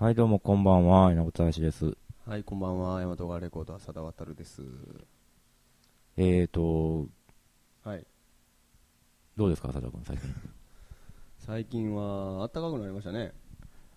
[0.00, 1.96] はい、どうもこんばんは、稲本林です。
[2.24, 3.00] はい、こんばんは。
[3.00, 4.62] 大和川レコード浅田渡です。
[6.16, 7.08] えーと、
[7.82, 8.06] はい。
[9.36, 10.34] どうですか、佐田君、最近？
[11.38, 13.32] 最近は暖かくなりましたね。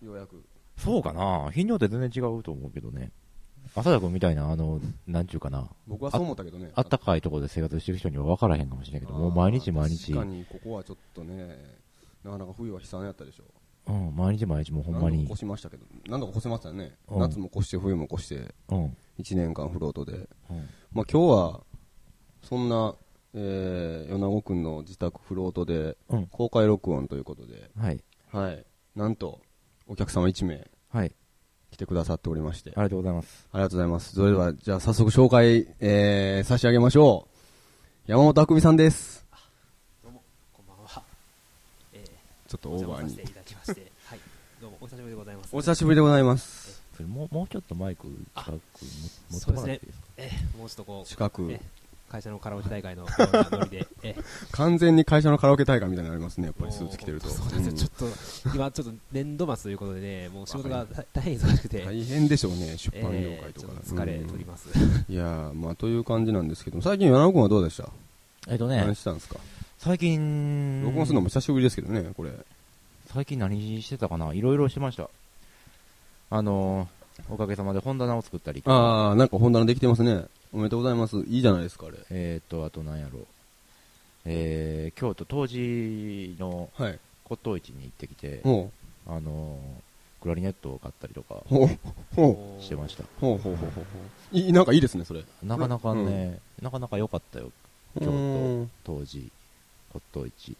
[0.01, 0.43] ようやく。
[0.75, 3.11] そうかな日によって全然違うと思うけどね。
[3.75, 5.69] 浅田君みたいな、あの、なんちゅうかな。
[5.85, 6.71] 僕はそう思ったけどね。
[6.73, 11.59] あったかいところで生活してる人には分からへんかもしれないけど、もう毎日毎日、確かに、ここはちょっとね、
[12.23, 13.43] なかなか冬は悲惨やったでしょ。
[13.43, 13.47] う
[13.91, 16.95] ん、毎日毎日もうほんまに越、しましたけど、何度か越せましたよね。
[17.07, 20.13] うん夏も越して、冬も越して、うん、1年間フロートで。
[20.49, 21.61] うん、まあ今日は、
[22.43, 22.95] そんな、
[23.33, 28.65] えー、米子くんの自宅フロートで、うん、公開録音ということで、はい、はい。
[28.95, 29.41] なんと、
[29.87, 31.15] お客様1名はい、
[31.71, 32.71] 来てくださっておりまして。
[32.71, 33.47] ありがとうございます。
[33.51, 34.15] ありがとうございます。
[34.15, 37.31] それでは、じゃあ早速紹介、えー、差し上げましょう。
[38.11, 39.25] 山本あくびさんです。
[40.03, 41.03] どうも、こんばんは。
[41.93, 42.03] え
[42.51, 43.13] ちょっとー、オーバーに。
[43.13, 43.21] お邪魔させて。
[43.23, 44.19] いただきまして、はい、
[44.61, 45.49] どうも、お久しぶりでございます。
[45.53, 46.81] お久しぶりでございます。
[46.97, 51.51] それもう、もうちょっとマイク近くも持ってそうですねそうですねもらっていいですかえー、もうちょっとこう、近く。
[51.53, 51.61] え、
[52.09, 54.15] 会社のカラオケ大会の ノリで、え
[54.51, 57.29] 完全に会社のカラオケ大会みたいになりますね、やっぱー、りスーツ着てると。
[57.29, 57.89] そうですよ、ちょっ
[58.51, 63.73] と、今ちょっと年度末ということでね、 もう仕事が大大変忙しくて、大変でしょうね、出版業えー、界とか。
[63.87, 64.67] 疲れ取ります。
[64.75, 65.13] うん。
[65.13, 67.89] いやー、まあという感じなんですけど、最近、柳君はどうでした？
[68.49, 68.77] えっとね。
[68.81, 69.37] 何、したんですか？
[69.83, 72.29] 最近、録音するのも久しぶりですけどね、これ。
[73.07, 74.31] 最近何してたかな？
[74.31, 75.09] いろいろしてました。
[76.29, 78.61] あのー、おかげさまで本棚を作ったり。
[78.67, 80.25] あー、なんか本棚できてますね。
[80.53, 81.17] おめでとうございます。
[81.21, 81.97] いいじゃないですか、あれ。
[82.11, 83.25] えーと、あと何やろう。
[84.25, 86.99] えー、京都当時のはい。
[87.23, 88.69] 骨董市に行ってきて、ほ
[89.07, 91.37] あのー、クラリネットを買ったりとか
[92.61, 93.01] してました。
[93.03, 93.07] う。
[93.19, 94.37] ほうほうほうほう。
[94.37, 95.23] いい、なんかいいですね、それ。
[95.41, 97.49] なかなかね、なかなか良かったよ。
[97.99, 99.31] 京都うん当時、
[99.91, 100.55] 骨董市。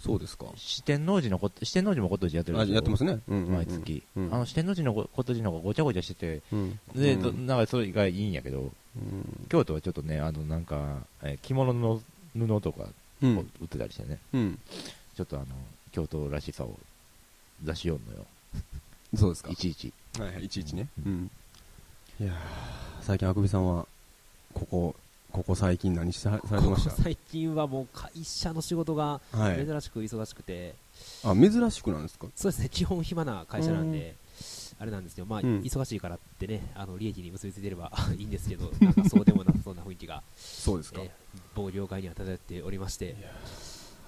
[0.00, 0.46] そうですか。
[0.56, 2.74] 四天王寺の骨、四天王寺も骨董市やってるんあですよ。
[2.76, 3.20] やってますね。
[3.28, 4.02] うんうんうん毎月。
[4.16, 8.60] うんあの四天王寺の骨董市の方がごちゃごちゃしてて、うんで、なんかそれがいいんやけど、
[8.96, 12.00] うん京都はちょっとね、あの、なんか、えー着物の
[12.36, 12.88] 布とか
[13.22, 14.58] 売ってたりしてね、うん。
[15.16, 15.46] ちょっとあの、
[15.90, 16.78] 京都らしさを
[17.62, 18.26] 出しようのよ。
[19.16, 19.56] そうですかい。
[19.56, 19.92] ちいち。
[20.18, 20.86] はいはい、いちいちね。
[21.04, 21.30] ううん。
[22.20, 22.34] いやー
[23.02, 23.86] 最近、あくびさんは、
[24.54, 24.94] ここ、
[25.38, 29.20] ここ最近何してさされてまし最近はもう会社の仕事が。
[29.66, 30.74] 珍しく忙しくて、
[31.22, 32.26] あ、珍しくなんですか？
[32.34, 34.16] そうですね、基本暇な会社なんで、
[34.80, 35.60] あれなんですよ、まあ、うん。
[35.60, 41.00] 忙しいからってね、あの利益に結びついてれば いいんですけど、なんかそうでもなさそうな雰囲気が、 そうですか。
[41.02, 41.10] えー
[41.54, 43.14] 某業界には漂っておりまして、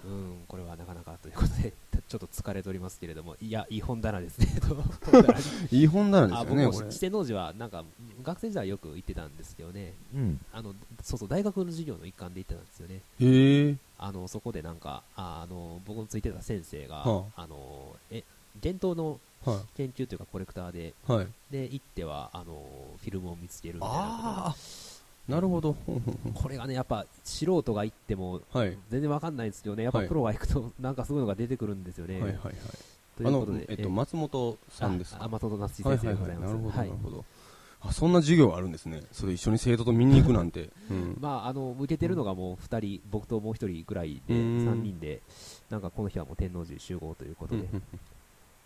[0.05, 1.73] うん、これはなかなかということで、
[2.09, 4.47] ちょっと疲れておりますけれども、いや、いい本棚ですね、
[5.71, 6.91] いい本棚ですあよね、僕も。
[6.91, 7.85] 四天王寺は、なんか、
[8.23, 10.41] 学生時代よく行ってたんですけどね、うん。
[10.53, 13.03] あのそうそう、大学の授業の一環で行ってたんですよね。
[13.21, 13.77] へえ。
[13.99, 18.25] あのそこでなんか、ああの僕のついてた先生が、はあのえ
[18.61, 21.13] 伝統のは研究というかコレクターで、い。
[21.13, 21.29] はい。
[21.51, 22.63] で行ってはあの
[23.01, 24.57] フィルムを見つけるみたいなああ、
[25.31, 25.75] なるほど。
[26.35, 28.77] これがねやっぱ素人が行ってもはい。
[28.91, 32.55] 全然わかんないんですよねやっぱはいプロが行くと なんかすごいのが出てくるんですよね、はいはいはい。
[33.17, 35.25] ということで、えっと、松本さんですか？
[35.25, 36.17] あ松本夏はいはいはい。
[36.17, 37.25] 先生でございますなるほど。
[37.83, 39.03] あ、そんな授業あるんですね。
[39.11, 40.69] それ一緒に生徒と見に行くなんて。
[40.91, 41.17] うん。
[41.19, 45.23] まあ、あの受けてるのがもう2人、僕ともう1人ぐらいで、うん3人で、
[45.71, 47.67] なんかこの日はもう天王寺集合ということで、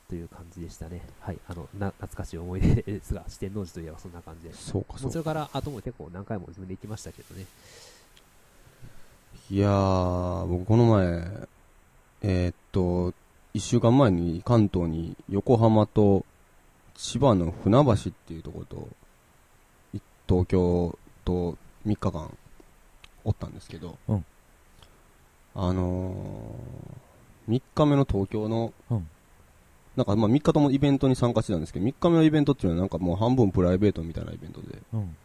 [0.09, 5.12] という感じでしたね、はい、あのな懐かしい思い出ですが、四天王寺といえばそんな感じで、そうか、もそううか。
[5.12, 7.47] それから後も結構何回も自分で行きましたけどね、
[9.50, 11.48] いやー、僕この前、
[12.22, 13.15] えーっと、
[13.54, 16.25] 一週間前に関東に横浜と
[16.94, 18.88] 千葉の船橋っていうところと、
[19.94, 22.36] い東京と3日間
[23.25, 24.25] おったんですけど、うん。
[25.54, 29.09] あのー、3日目の東京の、うん
[29.97, 35.16] なんかまあ3日ともイベントに参加してたんですけど、3日目のイベントっていうのはなんかもう半分プライベートみたいなイベントで、うん。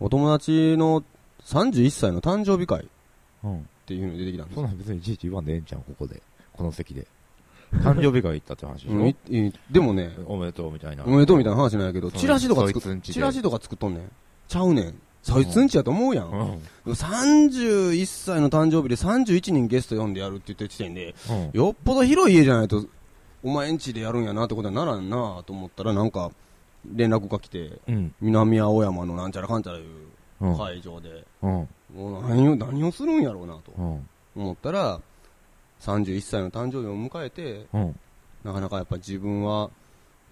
[0.00, 1.02] お友達の
[1.44, 2.86] 31歳の誕生日会っ
[3.44, 3.68] うん。
[3.86, 6.20] ていうのに出てきたんですそんなん別にいちいち言わんでええんちゃうここで。
[6.52, 7.06] この席で。
[7.74, 11.04] 誕生日会行ったって話でしょ、うんでもね、おめでとうみたいな。
[11.04, 14.10] おめでとうみたいな話なんやけど、チラシとか作っ、チラシとか作っとんねん。
[14.48, 14.94] ちゃうねん。
[15.22, 16.30] そいつんちやと思うやん。
[16.30, 16.92] うん。
[16.92, 21.50] 31歳の誕生日で31人ゲスト呼んでやるって言ってる時点で、うん。
[21.52, 22.86] よっぽど広い家じゃないと、
[23.42, 26.30] お前んちでやるんやなってことはならんなと思ったら、なんか、
[26.94, 28.14] 連絡が来て、うん。
[28.20, 29.84] 南青山のなんちゃらかんちゃらいう
[30.40, 30.56] うん。
[30.56, 31.68] 会場で、うん。
[31.94, 34.08] もう何を、何をするんやろうなとうん。
[34.36, 35.00] 思ったら、
[35.80, 37.98] 31歳の誕生日を迎えて、うん。
[38.44, 39.70] なかなかやっぱ自分は、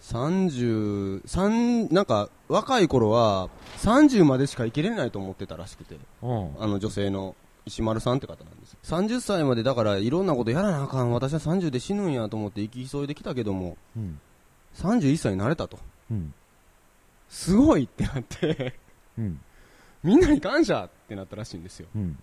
[0.02, 3.48] 30、三なんか、若い頃は、
[3.78, 6.62] 30までしか生きれないと思ってたらしくて、うん。
[6.62, 7.34] あの女性の
[7.66, 8.78] 石丸さんって方なんですよ。
[8.82, 14.20] 30歳までだからいろんなことやらなあかん、私は30で死ぬんやと思って生き急いできたけども、うん。
[14.74, 15.78] 31歳になれたと。
[16.10, 16.34] うん。
[17.28, 18.74] すごいってなって、
[19.18, 19.40] うん。
[20.02, 21.88] みんなに感謝ってなったらしいんですよ。
[21.94, 22.18] うん。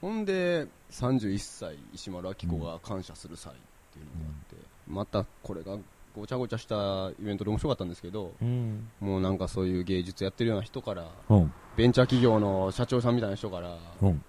[0.00, 3.56] ほんで、31歳、石丸明子が感謝する際っ
[3.92, 4.56] ていうのがあって、
[4.88, 5.76] またこれが
[6.16, 8.88] ごちゃごちゃしたイベントで面白かったんですけど、うん。
[8.98, 11.52] もうなんかそういう芸術やってるような人から、うん。
[11.76, 14.24] ベンチャー企業の社長さんみたいな人から、うん。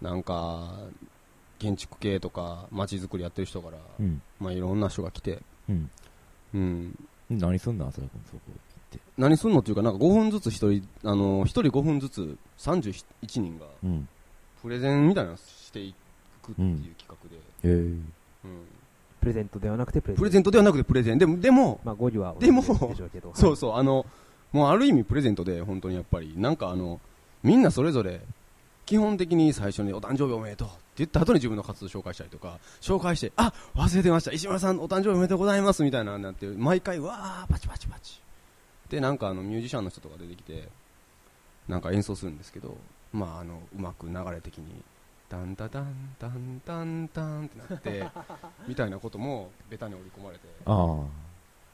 [0.00, 0.78] なんか、
[1.58, 4.22] 建築系とか街づくりやってる人から、うん。
[4.38, 5.90] まあいろんな人が来て、うん。
[6.54, 8.98] うん、何すんだそれ、そこ行って。
[9.18, 13.04] 何すんのっていうか、なんか5分ずつ一人、あの、一人5分ずつ31
[13.40, 14.08] 人がうん。
[14.62, 15.94] プレゼンみたいなのしてい
[16.42, 17.66] くっていう企画で、へえ。
[17.72, 18.12] うん
[19.20, 20.20] プレゼントではなくてプレゼント。
[20.20, 21.18] プレゼントではなくてプレゼン。
[21.18, 23.32] でも、でも、まあ、語彙はでも同じでしょうけど。
[23.34, 24.06] そうそう、あの、
[24.52, 27.00] もうある意味プレゼントで、本当にやっぱり、なんかあの、
[27.42, 28.20] みんなそれぞれ、
[28.86, 38.20] 基本的に最初にお誕生日おめでとうって言った後に自分の活動紹介したりとか、紹介して、あ忘れてました、石村さんお誕生日おめでとうございますみたいななって、毎回、わー、パチパチパチ。
[38.88, 40.68] で、なんかあの、ミュージシャンの人とか出てきて、
[41.68, 42.78] なんか演奏するんですけど、
[43.12, 44.66] まああの、うまく流れ的に、
[45.28, 48.06] タンタタンタンタンタンってなって、
[48.68, 51.04] みたいなこともベタに織り込まれて、あ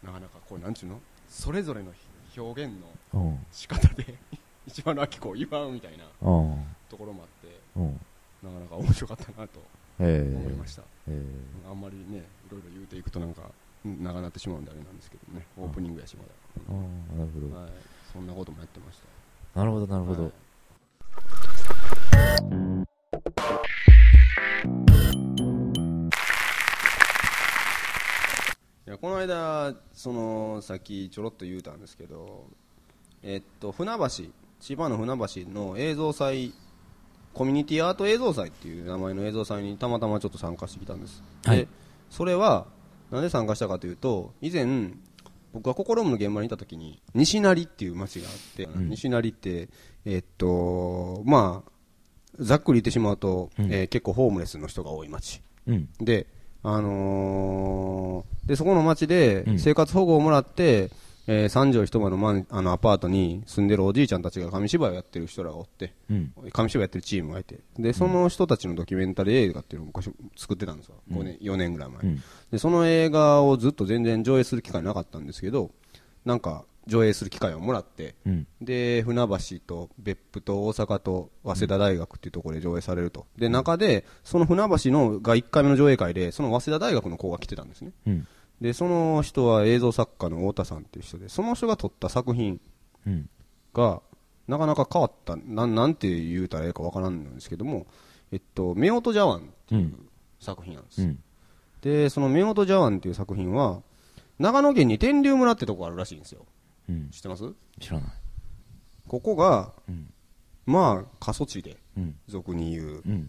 [0.02, 1.00] なかなかこれなんちゅうの？
[1.28, 1.92] それぞれの
[2.34, 2.74] 表現
[3.12, 3.38] の。
[3.52, 4.18] 仕方で
[4.66, 6.64] 一番の秋子を祝うみたいなうん。
[6.88, 8.00] ところもあってうん。
[8.42, 9.60] なかなか面白かったなと。
[9.98, 11.22] 思いました、へえ。
[11.68, 13.42] あんまりねいろいろ言うていくとなんか
[13.84, 16.26] うん長なってしまうんであれなんですけどねオープニングやしまあ
[16.70, 17.48] あ、なるほど。
[17.54, 17.70] だ、はい、
[18.12, 18.98] そんなこともやってまし
[19.54, 20.32] たなるほど、なるほどはい。
[28.86, 32.46] いやこの間そのさっきちょろっと言うたんですけど
[33.22, 34.24] えっと船橋
[34.62, 36.54] 千葉の船橋の映像祭
[37.34, 41.58] コミュニティアート映像祭っていう名前の映像祭にたまたまちょっと参加してきたんです、はい。
[41.58, 41.68] で
[42.10, 42.66] それは
[43.10, 44.92] なんで参加したかというと以前
[45.52, 48.88] 僕が心の現場にいた時に西成っていう町があって、ん。
[48.90, 49.68] 西成って
[50.04, 51.72] えっとまあ
[52.38, 53.64] ざっくり言ってしまうと、うん。
[53.72, 55.42] えー結構ホームレスの人が多い町。
[55.66, 55.88] うん。
[56.00, 56.28] で、
[56.62, 59.58] あのーで、そこの町でうん。
[59.58, 60.90] 生活保護をもらって、
[61.26, 66.32] えー三畳一間のマンあのアパートに住んでるおじいちゃんたちが紙芝居をやってる人らがおって、うん。
[66.52, 70.96] 紙芝居やってるチームがいて、で、その人たちのドキュメンタリー映画っていうのを昔作ってたんですよ。
[71.12, 72.22] 5年、4年ぐらい前、うん。
[72.50, 75.70] で、その映画をずっと全然上映する機会なかったんですけど、
[76.24, 78.46] なんか上映する機会をもらって、うん。
[78.60, 83.26] で、船橋と別府と大阪と早稲田大学っていうところで上映されると。
[83.38, 87.92] で、中で、その船橋のが1回目の上映会で、その早稲田大学の子が来てたんですね。
[88.08, 88.26] うん。
[88.62, 92.60] で、その人は映像作家の太田さんっていう人で、その人が撮った作品
[93.04, 93.28] うん。
[93.74, 94.00] が、
[94.46, 97.86] なかなか変わった、なんなんて言うたらええかわからんんですけども、
[98.30, 99.94] えっと、夫婦茶碗っていう
[100.38, 101.02] 作品なんです。
[101.02, 101.22] うん。
[101.80, 103.82] で、その夫婦茶碗っていう作品は、
[104.38, 106.46] 長野県に天竜村ってとこあるらしいんですよ。
[106.88, 107.10] うん。
[107.10, 107.44] 知ってます？
[107.80, 108.10] 知らない。
[109.08, 110.12] ここが、うん。
[110.66, 112.16] まあ、過疎地で、うん。
[112.28, 113.02] 俗に言う。
[113.04, 113.28] うん。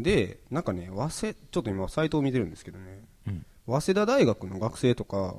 [0.00, 3.08] で、なんかね、早稲、ちょっと今サイトを見てるんですけどね、うん。
[3.66, 5.36] 早稲田大学の学生とか、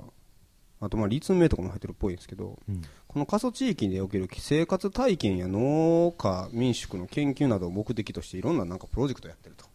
[0.82, 2.82] あとまあ立命とかも入ってるっぽいんですけど、うん。
[3.08, 9.66] この過疎地域でおける生活体験や農家民宿の研究などを目的としていろんななんかプロジェクトやってると。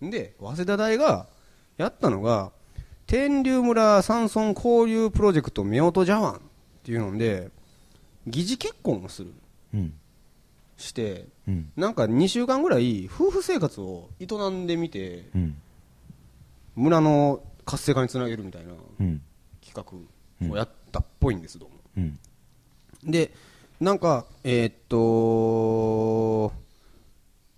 [0.00, 1.26] で、早稲田大が
[1.76, 2.52] やったのが、
[3.06, 6.38] 天竜村山村交流プロジェクト夫婦茶碗っ
[6.84, 7.50] ていうので、
[8.26, 9.32] 疑似結婚をする、
[9.74, 9.94] うん。
[10.76, 11.72] して、うん。
[11.76, 15.56] なんか2週間ぐらい夫婦生活を営んでみて、うん。
[16.76, 19.22] 村の活性化につなげるみたいなうん。
[19.64, 21.76] 企画をやったっぽいんです、どうも。
[21.96, 22.18] うん。
[23.10, 23.32] で、
[23.80, 26.52] なんか、えーっと、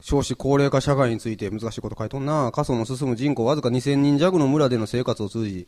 [0.01, 2.53] 少子高齢化社会について難しいこと書いとんな。
[2.53, 5.67] 過疎の進む人口わずか2000人弱の村での生活を通じ、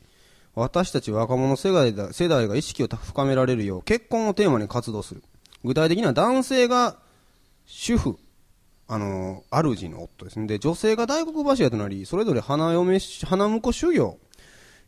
[0.54, 5.22] 私たち若者世代だ世代が意識を深められるよう、結婚をテーマに活動する。
[5.64, 6.96] 具体的には男性が
[7.66, 8.18] 主婦、
[8.86, 10.46] あの、主の夫ですね。
[10.46, 14.18] で、女性が大黒柱となり、それぞれ花嫁し、花婿修行、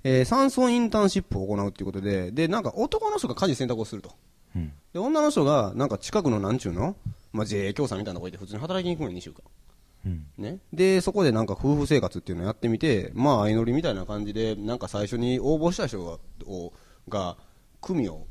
[0.02, 4.12] えー、山村インターンシップを行うということで、で、なんか男の人が家事選択をすると。
[4.56, 4.72] うん。
[4.92, 6.96] で、女の人が、なんか近くのなんちゅうの？
[7.32, 9.42] まあ、JA 協賛みたいなとこ行って普通に働きに行くのよ、2週間。
[10.06, 10.26] うん。
[10.38, 10.58] ね。
[10.72, 16.72] で、そこでなんか夫婦生活っていうのをやってみて、まあ、相乗りみたいな感じで、なんか最初に応募した人が、を
[17.08, 17.36] が
[17.80, 18.26] 組を、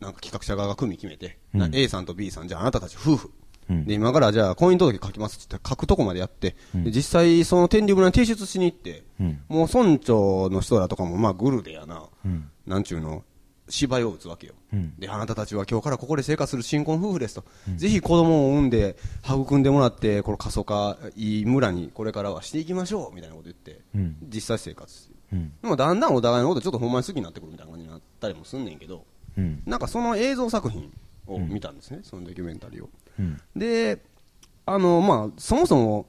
[0.00, 3.30] なんか企画者側が組決めて、なうん A さんと B さん、じゃああなたたち夫婦。
[3.68, 9.40] うんで、今からじゃあ婚姻届書きますって言って書くとこまでやって、実際その天竜村に提出しに行って、うん。
[9.48, 12.50] もう村長の人らとかもまあグルでやな、うん。
[12.66, 13.24] なんちゅうの、
[13.68, 14.54] 芝居を打つわけよ。
[14.72, 14.94] うん。
[14.98, 17.44] で、あなたたちは今日からここで生活する新婚夫婦ですと。
[17.76, 24.16] ぜひ子供を産んで、育んでもらって、この過疎化、いい村にこれからはしていきましょう、みたいなこと言って、うん。
[24.28, 25.14] 実際生活して。
[25.32, 29.04] でもだんだんお互いのことちょっとほんまに好きになってくるみたいな感じになっったりもすんねんけど、
[29.36, 29.62] うん。
[29.66, 30.90] なんかその映像作品
[31.26, 32.88] を見たんですね、そのドキュメンタリーを。
[33.18, 33.40] うん。
[33.56, 34.02] で、
[34.66, 36.06] あの、まあ、そもそも、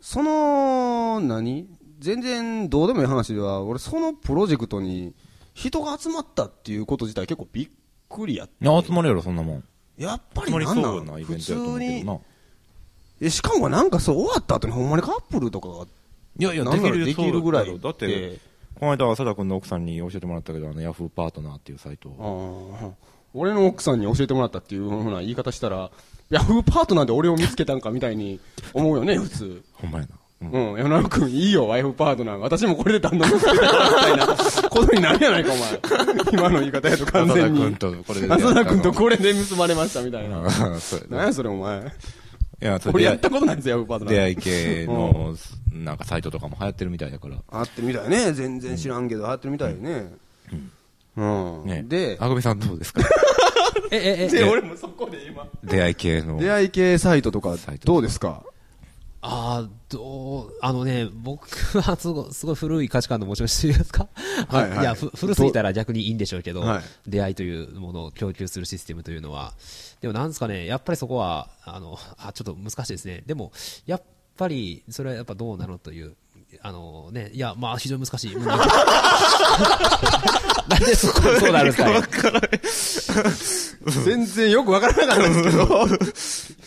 [0.00, 1.68] その、何？
[1.98, 5.14] 全然どうでもいい話では、俺そのプロジェクトに
[5.54, 7.68] 人が集まったっていうこと自体結構びっ
[8.08, 8.54] くりやって。
[8.64, 9.64] 集まるやろ、そんなもん。
[9.96, 11.06] やっぱりなんなん？
[11.06, 12.18] なイベントやと思うけどな。
[13.22, 15.86] え、しかもなんかそう終わった後にほんまにカップルとかが、
[16.38, 18.38] いやいや、できるできるぐらいだって、
[18.78, 22.10] この間、浅田君の奥さんに教えてもらったけど、あの、ヤフーパートナーっていうサイト
[23.34, 25.90] 俺の奥さんに教えてもらったっていうふうな言い方したら、
[26.30, 28.40] ヤフーパートナーで俺を見つけたんかみたいに
[28.74, 29.62] 思うよね、普通。
[29.74, 30.10] ほんまやな。
[30.38, 32.44] うんうん、君いいよ、ワイフパートナーが。
[32.44, 34.26] 私もこれで旦那見つけたから、みたいな
[34.68, 35.80] ことになるやないか、お前。
[36.30, 37.64] 今の言い方やと完全に。
[37.64, 40.42] 浅田君とこれで浅田君とこれで結ばれました、みたいな。
[41.08, 41.78] 何やそれ、お前。
[41.80, 44.14] いや、それ俺やったことないんですよ、ヤフーパートナー。
[44.14, 45.34] 出会い系の、
[45.72, 47.36] なんかサイトとかも流行ってるみたいだから。
[47.50, 48.32] あってるみたいね。
[48.32, 50.12] 全然知らんけど、あってるみたいね。
[50.52, 50.70] うん。
[51.64, 51.82] ね。
[51.86, 53.02] で、あぐみさんどうですか？
[53.90, 55.46] え、え、え、で、俺もそこで今。
[55.64, 56.38] 出会い系の。
[56.38, 58.42] 出会い系サイトとかどうですか？
[59.22, 61.48] ああ、どう、あのね、僕
[61.80, 64.08] はすごい、すごい古い価値観の持ち主ですか？
[64.48, 69.54] はいはいや、ふ古すぎたら逆にいいんでしょうけど、はい出会いというものを供給するシステムというのは。
[70.00, 73.22] でもなんですかね、やっぱりそこは、あの、あ、ちょっと難しいですね。
[73.26, 73.50] でも、
[73.86, 74.02] やっ
[74.36, 76.14] ぱり、それはやっぱどうなのという、
[76.62, 78.34] あのね、いや、まあ非常に難しい。
[78.34, 78.58] う んなん
[80.80, 81.82] でそこそうなるんで
[82.68, 83.22] すか
[83.90, 84.04] ね。
[84.04, 85.40] 全然よくわからなかったんで
[86.14, 86.60] すけ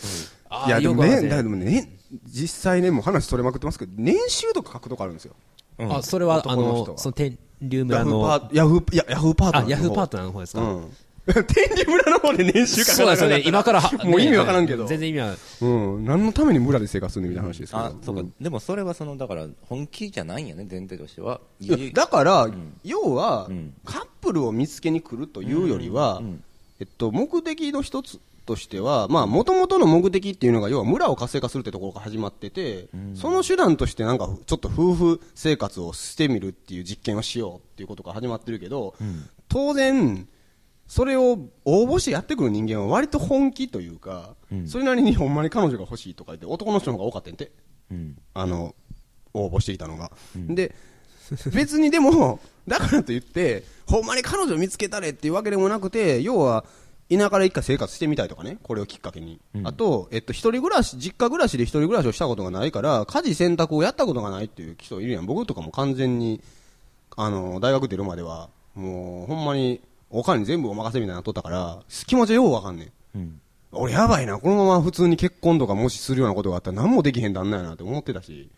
[0.50, 0.66] ど。
[0.66, 5.34] いや、でもね、実際ね、もう話取れまくってますけど、年収とか書くとこあるんですよ。
[5.78, 9.70] うんあ、それは、あ男のその天竜ヤ村の、フーパー、ヤフー、ヤフーパートナあ、ー。
[9.70, 10.96] ヤフーパートナーの方ですか、うん。
[11.26, 14.86] 天竜村の方で年収書かそうですよね、今からは、 もう意味わからんけど。
[14.86, 15.66] 全然意味は、う
[15.98, 16.04] ん。
[16.04, 17.84] 何のために村で生活するのみたいな話ですけど。
[17.84, 18.32] あ、そうかん。
[18.40, 21.40] でもそれはその、だから、本気じゃないんやね、前提としては。
[21.92, 26.44] だから、ん要は、うんカップルを見つけに来るというよりは、うん
[26.78, 38.94] えっと、目的の一つとしては、まあ、元々の目的っていうのが、要は村を活性化するってところが始まってて、その手段としてなんか、ちょっと夫婦生活をしてみるっていう実験をしようっていうことが始まってるけど、
[39.48, 40.26] 当然、
[40.90, 47.52] それを応募してやってくる人間は割と本気というか、うんそれなりにほんまに彼女が欲しいとか言って、男の人の方が多かったんやて。
[47.92, 48.18] うん。
[48.34, 48.74] あの、
[49.32, 50.10] 応募してきたのが。
[50.34, 50.74] で、
[51.54, 56.64] 別にでも、だからといって、ほんまに彼女見つけたれっていうわけでもなくて、要は、
[57.08, 59.40] 田舎で一回生活してみたいとかね、これをきっかけに。
[59.54, 65.26] うんあと、えっと、一人暮らし、実家暮らしで一人暮らしをしたことがないから、家事選択をやったことがないっていう人いるやん。
[65.26, 66.40] 僕とかも完全に、
[67.16, 69.80] あの、大学出るまでは、もう、ほんまに、
[70.10, 73.18] おかんに全部お任せみたいになっとったから、気持ちはようわかんねん。
[73.18, 73.40] うん。
[73.72, 78.50] 俺やばいな、このまま普通に結婚とかもしするようなことがあったら何もできへんだんなんやなって思ってたし、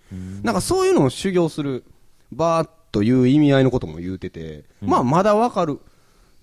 [0.43, 1.85] なんかそういうのを修行する
[2.33, 5.81] 場という意味合いのことも言うてて、まあまだわかる。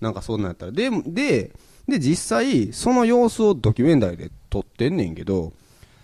[0.00, 0.72] なんかそんなんやったら。
[0.72, 1.50] で、で、
[1.88, 5.52] で実際その様子をドキュメンタリーで撮ってんねんけど、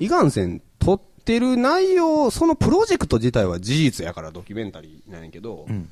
[0.01, 5.89] いかんせん撮ってる内容、そのプロジェクト自体は事実やからドキュメンタリーなんやけど、うん。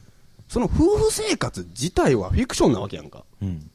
[0.49, 3.25] その夫婦生活自体はフィクションなわけやんか。
[3.43, 3.71] うん。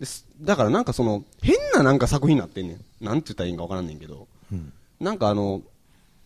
[0.00, 3.04] ですだからなんかその、変ななんか作品になってんねん。
[3.04, 4.28] なんて言ったらいいんかわからんねんけど。
[4.52, 4.72] うん。
[5.00, 5.62] なんかあの、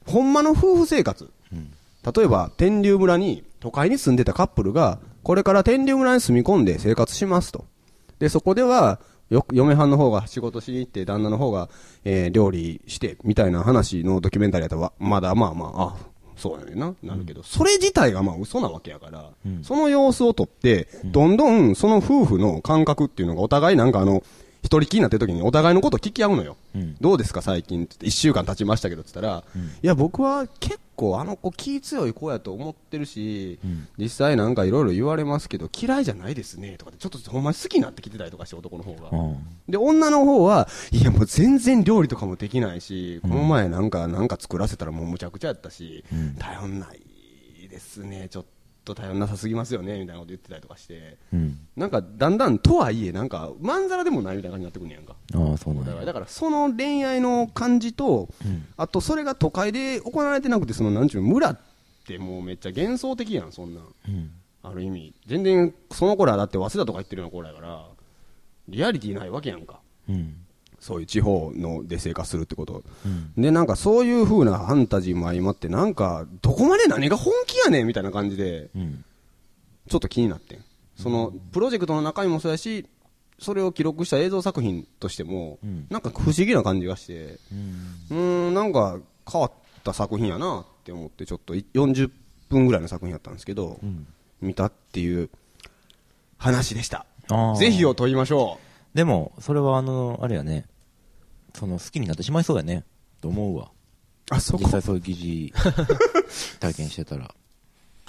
[0.07, 1.31] ほんまの夫婦生活。
[1.53, 1.73] うん。
[2.15, 7.65] 例えば、天竜村に、都会に住んでたカップルが、これから天竜村に住み込んで生活しますと。
[8.19, 11.71] で、そこでは、よ嫁はんの方が仕事しに行って、旦那の方が、
[12.05, 15.97] えー料理して、みたいな話のドキュメンタリーやったらわ、まだまあまあ、あ、
[16.37, 19.65] そうやねんな、なるけど、それ自体がまあ嘘なわけやから、うん。
[19.65, 24.23] その様子をとって、どんどんその夫婦の感覚っていうのがお互いなんかあの、
[24.63, 26.57] 一人きりになってる時にお互いのこと聞き合うのよ。
[26.75, 26.97] うん。
[27.01, 29.45] どうですか最近って言って一週間経ちましたけどって言ったら、
[29.83, 39.11] いや僕は結構あの子気強い子やと思ってるし、うん実際なんかいろいろ言われますけど嫌いじゃないですねとかってちょっとほんまに好きになってきてたりとかして男の方が。
[39.11, 39.37] うん。
[39.69, 48.45] で、女の方は、いやもう全然料理とかもできないし、この前なんか、なんか作らせたらもうむちゃくちゃやったし、うん頼んないですね、ちょっ
[48.85, 51.59] と頼んなさすぎますよね、みたいなこと言ってたりとかして、うん。
[51.77, 55.17] なんかだんだんとはいえ、なんか、まんざらでもないみたいな感じになってくんねやんか。
[55.35, 56.05] ああ、そうなんだ。
[56.05, 61.59] だからその恋愛の感じと、うんあとそれが都会で行われてなくて、そのなんちゅうの村っ
[62.07, 63.85] てもうめっちゃ幻想的やん、そんなん。
[64.09, 64.31] うん。
[64.63, 65.15] ある意味。
[65.27, 67.87] 全然、その頃はだって早稲田とか行ってるような頃やから、
[68.69, 69.81] リアリティないわけやんか。
[70.09, 70.37] うん。
[70.79, 72.83] そういう地方ので生活するってこと。
[73.05, 73.33] うん。
[73.41, 79.05] で、なんかそういう風なファンタジーも相まって、なんか、どこまで何が本気やねんみたいな感じで、うん。
[79.89, 80.65] ちょっと気になってん。
[80.97, 82.87] その、プロジェクトの中身もそうやし、
[83.43, 87.39] それを記録した映像作品としても、うんなんか不思議な感じがして、
[88.11, 88.51] うん。
[88.51, 88.99] ん、なんか
[89.31, 89.53] 変わっ
[89.85, 92.11] た作品やなって思って、ちょっとい40
[92.49, 94.07] 分ぐらいの作品やったんですけど、うん。
[94.41, 95.31] 見たっていう
[96.39, 97.07] 話でした。
[97.59, 98.59] ぜひを問いましょ
[98.95, 100.67] でも、それはあの、あれやね、
[101.55, 102.85] その好きになってしまいそうやね、
[103.21, 103.71] と思うわ。
[104.33, 104.35] う。
[104.35, 105.53] あ、そ実際そういう疑似
[106.61, 107.35] 体験してたら。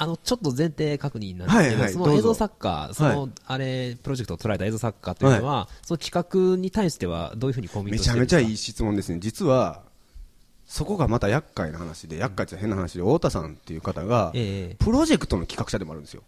[0.03, 8.39] あの、ちょっと前提確認なんですけど、はいはいその映像作家、その、はいあれ、プロジェクトを捉えた映像作家というのは、その企画に対してはどういうふうにコミッめトしてるんですか？
[8.39, 9.19] ちゃめちゃいい質問ですね。
[9.19, 9.83] 実は、
[10.65, 16.23] そこがまた厄介な話で、厄介って変な話で、太田さんっていう方が、ええプロジェクトの企画者でもあるんですよ。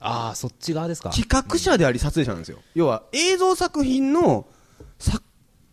[0.00, 1.10] ああ、そっち側ですか？
[1.10, 2.58] 企画者であり撮影者なんですよ。
[2.74, 4.46] 要は映像作品の
[4.98, 5.22] 作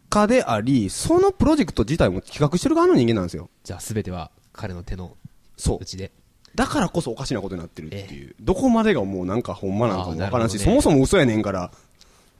[0.10, 3.50] 家であり、そのプロジェクト自体も企画してる側の人間なんですよ。
[3.64, 5.16] じゃあ、すべては彼の手の
[5.58, 6.12] そう内で。
[6.56, 8.36] だからこそおかしなことになってるっていう。
[8.40, 11.70] どこまでがもうなんかほんまなんかもわからんし、ねそもそも嘘やねんからっ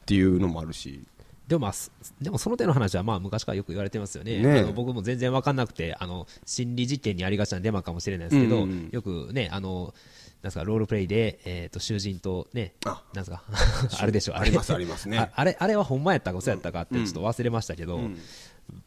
[0.06, 1.02] ていうのもあるし。
[1.48, 4.40] でもまあ、すでもその手の話はまあ昔からよく言われてますよね。
[4.40, 4.60] ねえ。
[4.60, 8.70] あの僕も全然わかんなくて、あの、心理実験にありがちなデマかもしれないですけど、うんうん。
[8.70, 9.94] うんよくね、あの、
[10.42, 13.04] なんすか、ロールプレイで、えっ、と、囚人とね、あ。
[13.14, 13.44] なんすか、
[14.00, 15.18] あれでしょ、ありますありますね。
[15.18, 18.00] ああれ、あれはほんまやったか嘘やったかってちょっと忘れましたけど、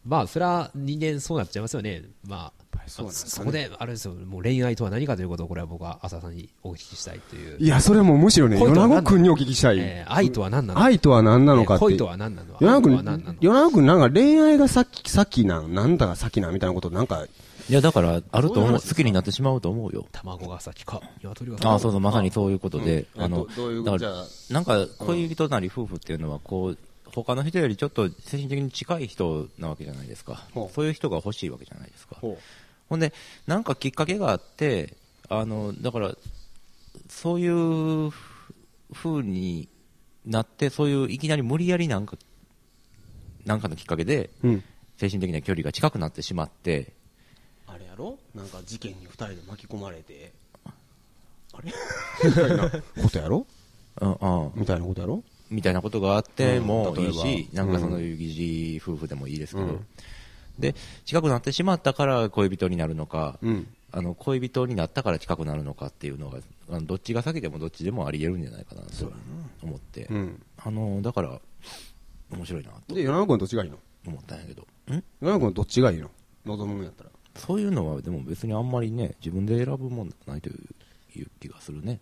[0.04, 2.02] まあ、それは人間そうなっちゃいますよね。
[2.26, 3.44] まあ、そうなんですかね。
[3.44, 7.58] そこで、あれですよ、もう恋愛とは何かということを、これは僕は浅田さんにお聞きしたいという。
[7.58, 9.78] いや、それもむしろね、米子くんにお聞きしたい。
[9.78, 10.82] えー愛とは何なの？
[10.82, 11.84] 愛とは何なのかって。
[11.84, 12.56] 恋とは何なの？
[12.60, 16.54] 米子くん愛とは何なの、米子くんなんか恋愛が先、先なん、なんだか先なん？
[16.54, 17.24] みたいなことなんか、
[17.70, 18.72] いや、だから、あると思う。
[18.72, 20.04] 好きになってしまうと思うよ。
[20.10, 23.22] 卵が先か、鶏が先ああ、そうそう、まさにそういうことで、うん。
[23.22, 23.46] あの
[23.84, 26.78] だからなんか、恋人なり夫婦っていうのは、こう、
[27.14, 30.47] 他の人よりちょっと精神的に近い人なわけじゃないですか。
[30.75, 32.16] そういう人が欲しいわけじゃないですか。
[32.21, 32.38] ほ
[32.88, 33.12] ほんで、
[33.47, 34.97] なんかきっかけがあって、
[35.28, 36.14] あの、だから、
[37.09, 38.11] そういう
[38.92, 39.69] ふうに
[40.26, 42.16] なって、そういういきなり無理やりなんか、
[43.45, 44.49] なんかのきっかけで、う。
[44.49, 44.64] うん。
[44.99, 46.92] 精神的な距離が近くなってしまって、
[47.66, 48.19] あれやろ？
[48.35, 50.33] なんか事件に二人で巻き込まれて、
[51.52, 51.73] あれ？
[52.25, 53.47] みたいなことやろ？
[54.01, 55.25] うんうん、みたいなことやろ？
[55.52, 56.66] みたいなことがあってうん。
[56.66, 59.86] もいいし、ばなんかその疑似夫婦でもいいですけど、うん。
[60.58, 63.66] で、近くなってしまったから恋人になるのか、うん。
[63.92, 66.38] あの恋人になったから近くなるのかっていうのが、
[66.70, 69.12] あのどっちが先でもどっちでもあり得るんじゃないかなと
[69.62, 70.42] 思って、うん。
[70.56, 71.40] あのだから、
[72.30, 73.78] 面白いなとで、米子くんどっちがいいの？
[74.06, 75.04] 思ったんやけど、ん？
[75.20, 76.10] 米子くんどっちがいいの？
[76.46, 77.10] 望むんやったら。
[77.36, 82.00] そういうのはでも別にあんまりね、自分で選ぶもんじゃないという気がするね。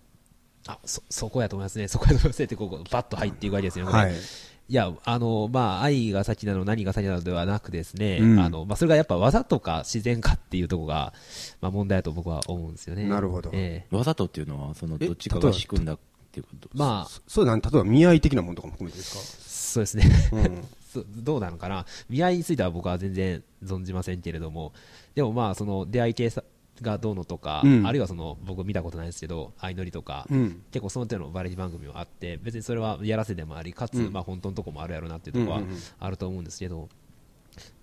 [0.67, 1.89] あ、そ、そこやと思いますね。
[1.89, 3.93] そこやと思いますねって、ここ、バッと入っていくわけですよね。
[3.93, 4.13] はい。
[4.13, 11.13] いや、あの、まあ、愛が先なの、何が先なのではなくですね、うんあの、まあ、それがやっぱ技とか自然かっていうところが、
[11.61, 13.09] まあ、問題だと僕は思うんですよね。
[13.09, 15.99] なるほどええわざとっていうのは、そのえどっちかが仕組んだっ
[16.31, 20.05] ていうことまあ、そそうなん、例えば見合い的なものとかも含めてですそうですね。
[20.31, 20.65] かうん。
[20.91, 21.87] そどうなのかな？
[22.09, 24.73] 見合いについては僕は全然存じませんけれども、
[25.15, 26.45] でもまあ、その出会い系さ
[26.83, 30.63] がどうのとか、うんあるいはその、僕見たことないですけど、相乗りとか、うん。
[30.71, 35.63] 結構その手のバラエティ番組もあって、別にそれはやらせでもあり、かつ、うんまあ本当のとこもあるやろなっていうところは
[35.99, 36.89] あると思うんですけど、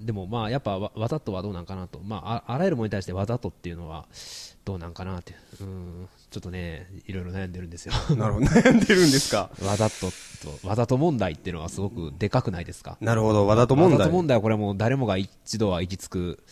[0.02, 4.06] でもまあやっぱわわざとはどうなんかなと、まあああらゆるものに対してわざとっていうのは
[4.66, 7.94] どうなんかなっていう、うん、ちょっとね、いろいろ悩んでるんですよ。
[8.16, 9.50] なるほど、悩んでるんですか？
[9.64, 10.08] わざと
[10.62, 12.98] と、わざと問題っていうのはすごくでかくないですか？
[13.02, 14.14] なるほど、わざと問題わざと。
[14.16, 16.44] 問題はこれはもう誰もが一度は行き着く。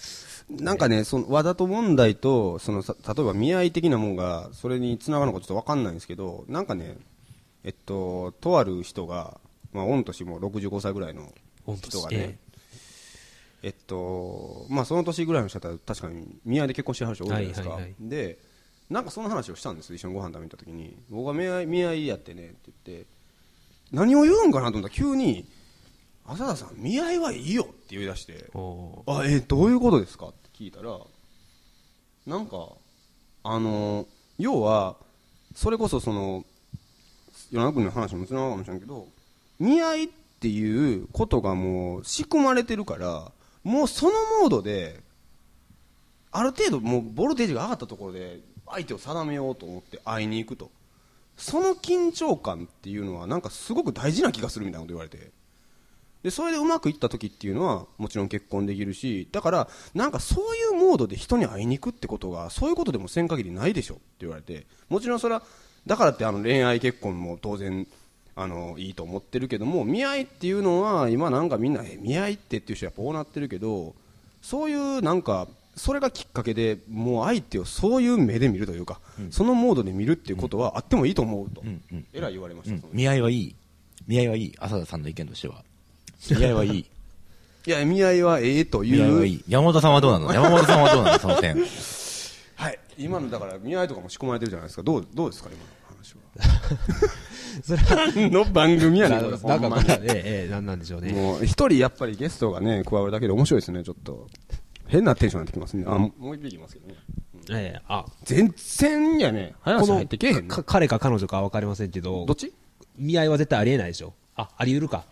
[0.49, 6.97] なんかね、その、わざと問題と、その、さ例えば見合い的なもんが、それに繋がるのかちょっとわかんないんですけど、なんかね、
[7.63, 9.39] えっと、とある人が、
[9.73, 11.33] まあ、御年も65歳ぐらいの
[11.81, 12.39] 人がね、
[13.63, 13.69] ええ。
[13.69, 17.79] っと、まあ、その年ぐらいの人だったら確かに見合いで結婚してはる人多いじゃないですか。
[17.99, 18.37] で、
[18.89, 23.07] なんかその話をしたんです一緒にご飯食べに行った時に、僕が見合い、見合いやってねって言って、
[23.91, 25.47] 何を言うんかなと思ったら急に、
[26.27, 30.27] 浅田さん、見合いはいいよって言い出して、おあ、え、どういうことですか？
[30.27, 30.97] って聞いたら、
[32.25, 32.69] なんか、
[33.43, 34.07] あの、
[34.39, 34.95] 要は、
[35.53, 36.43] それこそその、
[37.51, 39.07] 与那君の話もつながるかもしれんけど、
[39.59, 40.07] 見合いっ
[40.39, 43.31] ていうことがもう仕組まれてるから、
[43.63, 44.99] もうそのモードで、
[46.31, 50.71] ある程度もうボルテージが上がったところで、相手を定めようと思って会いに行くと。
[51.37, 55.31] その緊張感っていうのはなんかすごく大事な気がするみたいなこと言われて。
[56.25, 65.43] で、それでうまくいった時っていうのは、もちろん結婚できるし、だから、なんかそういうモードで人に会いに行くってことが、そういうことでもせん限りないでしょって言われて、もちろんそれは、
[65.85, 67.85] だからってあの恋愛結婚も当然、
[68.35, 73.93] あの、いいと思ってるけども、見合いっていうのは、今なんかみんな、え、見合いってっていう人はこうなってるけど、
[74.41, 82.87] そういうなんか、それがきっかけで、もう相手をそういう目で見るというか、そのモードで見るっていうことはあってもいいと思うと、うんうんえらい言われました。
[82.91, 83.55] 見合いはいい。
[84.07, 84.55] 見合いはいい。
[84.57, 85.63] 浅田さんの意見としては。
[86.29, 86.85] 見合いはいい。
[87.67, 88.97] いや、見合いはええという。
[88.97, 89.43] 見合いはいい。
[89.47, 90.33] 山本さんはどうなの？
[90.33, 91.19] 山本さんはどうなの？
[91.19, 91.55] その点。
[92.55, 92.79] はい。
[92.97, 94.83] 今のだから、見合いとかも仕込まれてるじゃないですか。
[94.83, 95.95] どう、どうですか、今の話。
[95.95, 96.21] 話は？
[97.63, 99.49] それは、何の番組やねん、なこれ。
[99.49, 101.11] なんか、ほんまにええ、ええ、なんなんでしょうね。
[101.11, 104.27] もう、一人やっぱりゲストがね、加わるだけで面白いですね、ちょっと。
[104.87, 105.83] 変なテンションになってきますね。
[105.87, 106.95] あ、もう一匹いますけどね。
[107.49, 112.53] ええ、あ、全然やね、話入ってけえへんのか彼か彼女かは分かりませんけどどっ、ち？
[112.97, 114.13] 見合いは絶対ありえないでしょ。
[114.35, 115.05] あ、あり得るか。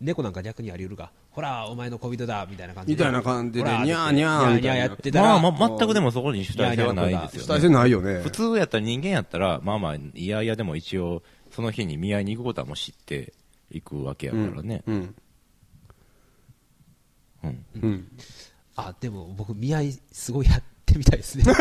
[0.00, 1.10] 猫なんか逆にあり得るか。
[1.30, 7.60] ほら、お前の恋人だ、みたいな感じみたいな感じでほらにゃーにゃーにみたいなやってたら、まあ、ま、全くでもそこに主体性はないです主体よね。
[7.62, 8.22] 性ないよね。
[8.22, 13.32] 普通やったら人間やったら、まあまあ、いやいやでも一応、その日に見合いに行くことはもう知って
[13.70, 14.82] いくわけやからね。
[14.86, 15.14] うん。
[17.44, 17.64] うん。
[17.82, 18.08] うん。
[18.76, 21.44] あ、でも僕、見合いすごいやってみたいですね。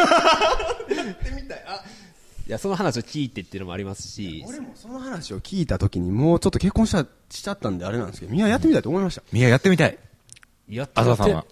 [2.48, 2.52] い。
[2.52, 9.24] や、その話を聞いてっていうのもありますし、俺もその話を聞いたときに、もうちょっと結婚した、しちゃったんであれなんですけど、みんなやってみたいと思いました。
[9.32, 9.98] 見合いやってみたい。
[10.70, 11.46] やってあざさんは。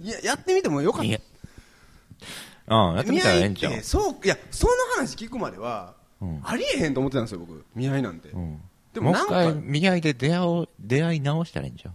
[0.00, 2.74] いや、やってみてもよかっいやた。
[2.74, 3.80] ああ、やってみたらええんちゃう？
[3.82, 7.64] そう、いや、その話聞くまでは、うんありえへんと思ってたんですよ、僕。
[7.74, 8.28] 見合いなんて。
[8.28, 8.60] うん。
[8.92, 11.94] でもなんかもう一回、見合いで出会おう、出会い直したらいいんじゃん。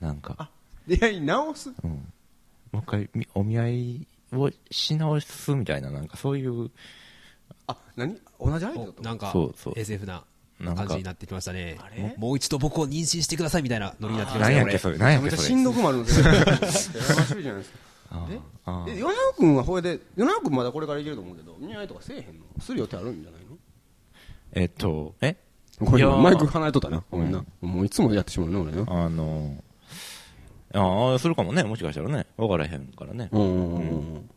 [0.00, 0.34] なんか。
[0.38, 0.50] あ、
[0.86, 1.70] 出会い直す？
[1.82, 1.90] うん。
[1.90, 2.00] も
[2.74, 6.70] う一回、みお見合いをし直すみたいな、なんかそういう、
[7.68, 8.16] あ、何？
[8.40, 8.94] 同じ相手だと。
[8.98, 9.74] おなんかそうそう。
[9.76, 10.24] SF な
[10.74, 11.78] 感じになってきましたね。
[11.80, 12.02] あれ？
[12.02, 14.56] ももう一度僕を妊娠してくださいみたいなノリになってきましたね。
[14.56, 15.48] 何やっけそれ、何やっめっちゃけそれ。
[15.48, 16.26] しんどくもあるんですよ。
[16.32, 17.78] やらしいじゃないですか。
[18.10, 18.26] あ
[18.88, 22.46] え米尾君はほいで、米尾君まだこれからいけると思うけど、見合いとかせえへんの？
[22.58, 23.56] する予定あるんじゃないの？
[24.52, 25.36] えっと、え？
[25.78, 26.10] ごめんな、い。
[26.10, 26.20] やー。
[26.20, 27.04] マイク離れとったな。
[27.10, 27.44] ごめんな。
[27.60, 28.80] もういつもやってしまうね、俺な。
[28.88, 29.62] あの、
[30.74, 33.28] ああ、するかもね、もしかしたらね、分からへんからね。
[33.30, 33.80] うんうんうん。
[33.80, 34.30] うん。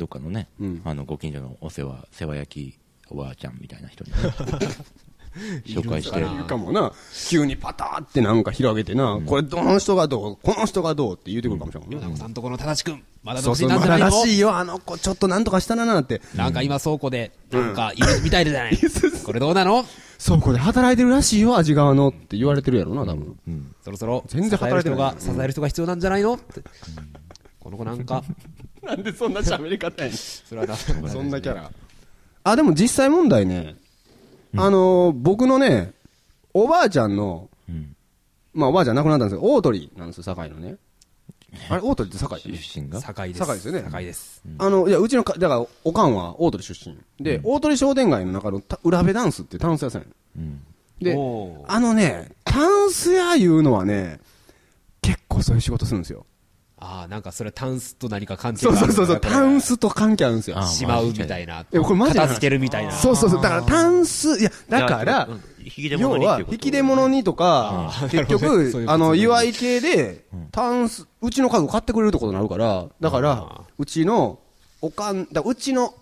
[0.00, 0.82] どっかのね、うん。
[0.84, 2.78] あの、ご近所のお世話、世話焼き
[3.10, 4.16] おばあちゃんみたいな人にね、
[5.66, 6.18] 紹介して。
[6.18, 6.90] い、るかもな。
[7.28, 12.06] 急にパターってなんか広げてな、これどの人がどう、この人がどうって言うてくるかもしれんもんな。
[12.08, 16.22] 米子さんとこの正しくんまだ独そうそう、ま身なんじゃないのだらしいよ、あの子ちょっとなんとかしたななんて。
[16.34, 18.78] なんか今倉庫でなんかいるみたいじゃない。
[19.22, 19.84] これどうなの？
[20.18, 23.36] そう、これ働いてるらしいよ、味側のって言われてるやろな、多分。
[23.46, 23.74] うん。
[23.82, 26.34] そろそろ全然働いてる人が支える人が必要なんじゃないの？
[26.34, 26.62] って
[27.70, 28.24] この子なんか。
[28.82, 30.16] なんでそんな喋り方やねん。
[30.16, 31.70] それはなそんなキャラ。
[32.42, 33.76] あ、でも実際問題ね、
[34.56, 35.92] あのー、僕のね、
[36.54, 37.94] おばあちゃんの、うん。
[38.54, 40.76] まあおばあちゃん亡くなったんですけど、大鳥なんですよ、堺のね。
[41.68, 43.00] あれ、大鳥って堺出身が？
[43.00, 43.40] 堺です。
[43.40, 43.82] 堺ですよね。
[43.82, 44.42] 堺です。
[44.58, 46.96] あの、いや、うちのか、だから、おかんは大鳥出身。
[47.22, 50.08] で、大鳥商店街の中のた裏部ダンスっていうタンス屋さんや
[51.00, 51.14] で
[51.66, 54.20] あのね、タンス屋いうのはね、
[55.02, 56.26] 結構そういう仕事するんですよ。
[56.80, 60.58] ああなんかそれタンスと何か関係そうがあるそうそうそう、タンススと関係あるんですよ。
[60.58, 61.64] あしまうみたいな。
[61.72, 62.92] えこれマジで片付けるみたいな。
[62.92, 68.70] そうそうそう、だからタンス、いや、だからうん、引き出要は物にっていう、こと引き出物にとか、結なるほどね。
[68.72, 69.22] そう局あの、ことね。
[69.22, 74.38] 祝い系で、タンス、うちの家具買ってくれるってことになるから、だからあ、うちの、
[74.80, 75.94] おかん、だうちの、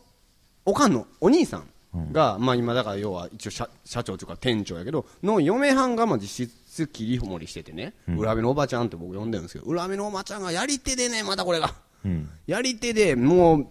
[0.64, 6.52] おかんのお兄さんが、まあ今だから要は一応社社長というか店長やけど、の嫁はんがまあ実質
[6.86, 11.74] 切り盛りしててね、裏目のおばちゃんって僕呼んでるんですけど、裏目のおばちゃんがやり手でね、またこれが。
[12.04, 12.30] うん。
[12.46, 13.66] やり手で、もう、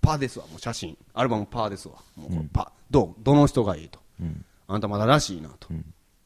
[0.00, 0.96] パーですわ、もう写真。
[1.14, 1.96] アルバムパーですわ。
[2.14, 3.98] もうこれパ、どうどの人がいいと。
[4.20, 4.44] うん。
[4.68, 5.68] あんたまだらしいなと。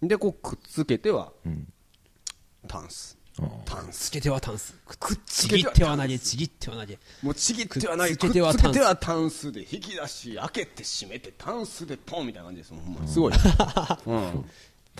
[0.02, 1.66] で、こうくっつけては、うん。
[2.68, 3.16] タンス。
[3.38, 4.08] あタンス。
[4.08, 8.40] つけてはタンスくっつけてはっては投げちぎっては投げもうちぎってはない、くっつけて
[8.80, 12.74] はタンスで引き出し、開けて閉めて、タンスでポンみたいな感じです。
[12.74, 13.32] もんますごい。
[14.06, 14.44] うん。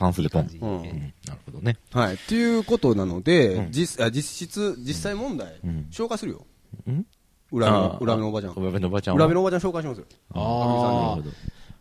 [0.00, 0.46] タンスでポン。
[0.50, 0.82] いいうんうん
[1.26, 1.76] なるほどね。
[1.92, 2.14] はい。
[2.14, 6.46] っていうことなので、うん実あ実質、実際問題、ん紹介するよ。
[6.86, 7.06] うん？
[7.52, 8.52] 裏目の、裏目のおばちゃん。
[8.54, 9.18] 裏目のおばちゃんは？
[9.18, 10.04] 裏目のおばちゃん紹介しますよ。
[10.34, 11.30] あなるーほど。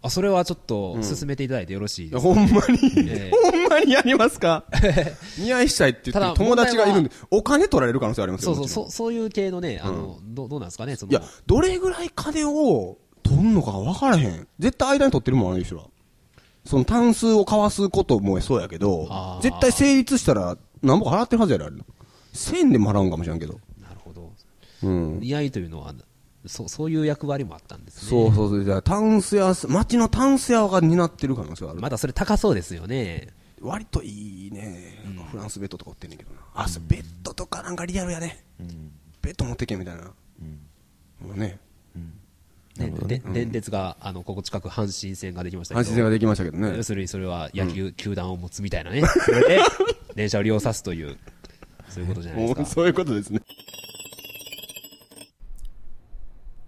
[0.01, 2.33] あそれはちょっと進めていただいてよろしいいやですか？
[2.33, 4.63] ほんまに、ええほんまにやりますか？
[5.39, 8.55] 見合いしたいって言って友達がいるんで、お金取られる可能性ありますよ。
[8.55, 11.11] そうそう、そう、そういう系のね、あの、どうどうなんですかね、その。
[11.11, 14.47] いや、どれぐらい金を取んのか分からへん。
[14.57, 15.81] 絶対間に取ってるもん、あの人ら。
[16.69, 21.75] その単数を交わすこともそうやけど絶対成立したら、何ぼか払ってるはずやろ、あれ。
[22.33, 23.59] 1000円でも払うんかもしれんけど。
[23.81, 24.31] なるほど。
[24.83, 25.19] うん。
[25.23, 25.95] 居合というのは、
[26.45, 28.09] そう、そういう役割もあったんですね。
[28.11, 28.63] そうそうそう。
[28.63, 31.81] じゃあ、タンス屋、町のタンス屋が担ってる可能性がある。
[31.81, 33.29] まだそれ高そうですよね。
[33.61, 36.41] 割といいね、フランスベッドとか売ってんねんけどな。
[36.53, 38.45] あ、そうベッドとかなんかリアルやね。
[39.23, 40.03] ベッド持ってけみたいな。
[40.03, 41.57] もうね。
[42.77, 45.81] ねで電鉄が、あの、ここ近く阪神線ができましたけど。
[45.81, 46.83] 阪神戦ができましたけどね要。
[46.83, 49.01] するにそれは野球球団を持つみたいなね。
[49.05, 49.59] それで、
[50.15, 51.17] 電車を利用さすという、
[51.89, 52.65] そういうことじゃないですか。
[52.65, 53.41] そういうことですね。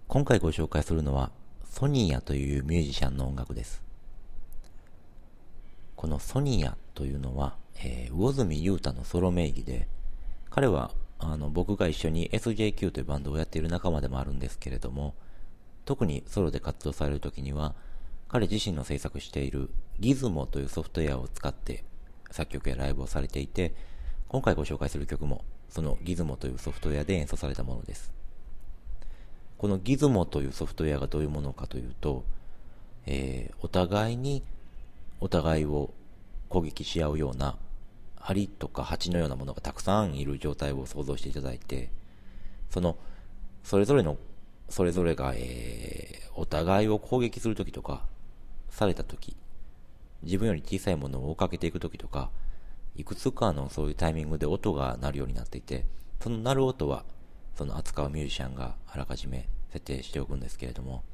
[0.08, 1.30] 今回ご紹介するのは、
[1.64, 3.82] ソニーヤというミュージシャンの音楽です。
[5.96, 9.88] このソニーヤというのは、えー魚住裕太のソロ名義で、
[10.50, 15.14] 彼は、あの、僕が一緒に SJQ というバンドをやっている仲間でもあるんですけれども、
[15.84, 17.74] 特にソロで活動されるときには、
[18.28, 21.84] 彼自身の制作している Gizmo というソフトウェアを使って
[22.30, 23.74] 作曲やライブをされていて、
[24.28, 28.12] 今回ご紹介する曲もその Gizmo というソフトウェアで演奏されたものです。
[29.58, 32.24] この Gizmo というソフトウェアがどういうものかというと、
[33.06, 34.42] えー、お互いに
[35.20, 35.92] お互いを
[36.48, 37.56] 攻撃し合うような
[38.16, 41.90] 針とか蜂のようなものがたくさんいる状態を想像していただいて、
[42.70, 42.96] その、
[43.64, 44.16] それぞれの、
[44.72, 48.06] それぞれが、えー、お互いを攻撃するときとか、
[48.70, 49.36] されたとき、
[50.22, 52.30] 自分より小さいものを追っかけていくときとか、
[52.96, 55.84] いくつかのそういうタイミングで音が鳴るようになっていて、
[56.22, 57.04] その鳴る音は、
[57.54, 61.04] その扱うミュージシャンがあらかじめ設定しておくんですけれども、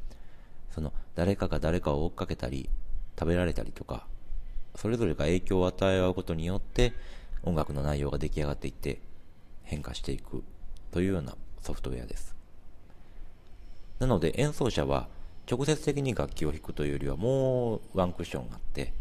[0.71, 2.71] その誰かが誰かを追っかけたり、
[3.19, 4.07] 食べられたりとか、
[4.77, 6.93] それぞれが影響を与え合うことによって
[7.43, 9.01] 音楽の内容が出来上がっていって
[9.65, 10.45] 変化していく
[10.93, 12.38] というようなソフトウェアです。
[13.99, 15.09] なので演奏者は
[15.51, 18.93] 直接的に楽器を弾くというよりはもうワンクッションがあって、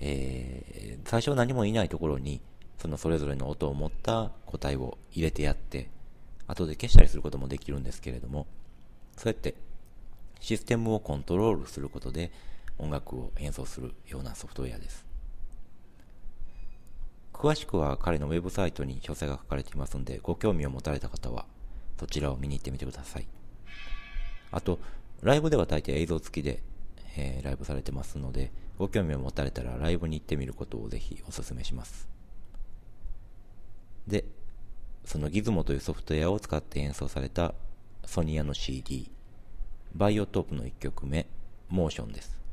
[0.00, 2.40] えー、最初は何もいないところに
[2.78, 5.88] そのそれぞれの音を持った個体を入れてやって
[6.46, 8.46] 後で消したりすることもできるんですけれども
[9.16, 9.54] そうやって
[10.40, 12.30] システムをコントロールすることで
[12.78, 15.06] 音楽を演奏するようなソフトウェアです。
[17.32, 21.46] 詳しくは彼のウェブサイトに詳細が書かれていますので、ご興味を持たれた方は
[21.98, 23.26] そちらを見に行ってみてください。
[24.50, 24.78] あと、
[25.22, 26.62] ライブでは大抵映像付きで、
[27.16, 32.08] えー、ライブされてますので、ご興味を持たれたらライブに行ってみることをぜひお勧めします。
[34.06, 34.24] で、
[35.04, 37.54] その Gizmo というソフトウェアを使って演奏された
[38.04, 39.10] ソニアの CD、
[39.94, 41.26] バイオトープの1曲目、
[41.68, 42.43] モーションです。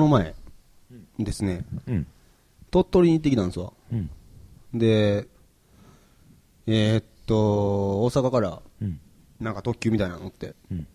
[0.00, 0.34] の前
[1.18, 2.06] ですね、うん。
[2.70, 3.72] 鳥取に行ってきたんですわ。
[3.92, 4.10] うん。
[4.74, 5.28] で、
[6.66, 9.00] えーっと、大阪からうん。
[9.38, 10.86] なんか特急みたいなの乗ってうん。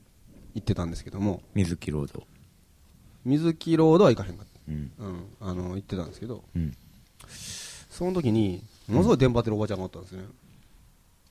[0.54, 2.24] 行ってたんですけども、水木ロード。
[3.26, 4.92] 水木ロードは行かへんかっうん。
[4.98, 5.04] た。
[5.04, 6.74] うん、あの、行ってたんですけど、うん。
[7.90, 10.24] その時に、ものすごい電波ってるおばちゃんがおったんですね。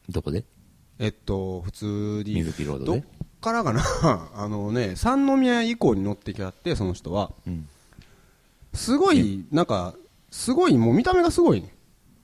[0.08, 0.44] どこで？
[0.98, 3.04] えっと、普通に、水木ロードで？
[3.44, 3.82] からかな
[4.34, 7.30] あのね、三宮以降に乗ってきはって、その人は。
[7.46, 7.68] うん。
[8.72, 9.94] すごい、なんか、
[10.30, 11.72] すごい、もう見た目がすごいね。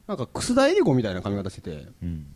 [0.06, 2.34] なんか、楠田絵理子みたいな髪型してて、うん。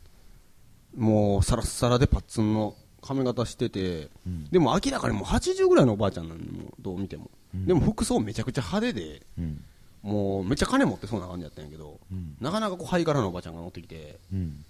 [0.97, 6.41] もう、サラッサラでパッツンの髪型してて、うんでも明らかにもう80ぐらいのおばあちゃんなの
[6.81, 7.31] どう見ても。
[7.55, 9.65] うんでも服装めちゃくちゃ派手で、うん。
[10.03, 14.65] もうめっちゃ金持ってそうな感じやったんやけど、うんなかなかこうハイカラなおばちゃんが乗ってきて、うん。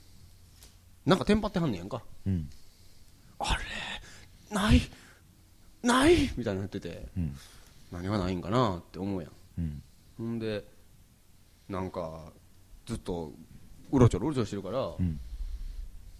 [1.06, 2.02] なんかテンパってはんねやんか。
[2.26, 2.48] うん。
[3.38, 3.62] あれ？
[4.55, 4.80] ない
[5.82, 7.36] ないみたいなの言ってて、うん。
[7.92, 9.32] 何がないんかなって思うやん。
[9.59, 9.82] うん。
[10.16, 10.64] ほんで、
[11.68, 12.32] なんか、
[12.86, 13.32] ずっと、
[13.92, 15.20] うろちょろうろちょろしてるから、うん。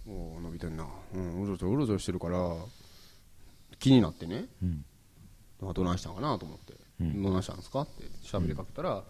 [0.07, 0.87] おー伸びてんな。
[1.13, 2.55] うん、うろちょろうろちょろしてるから、
[3.79, 4.85] 気になってね、うん。
[5.63, 9.03] あどないしたんかなと思って、うんどないしたんですかって喋りかけたら、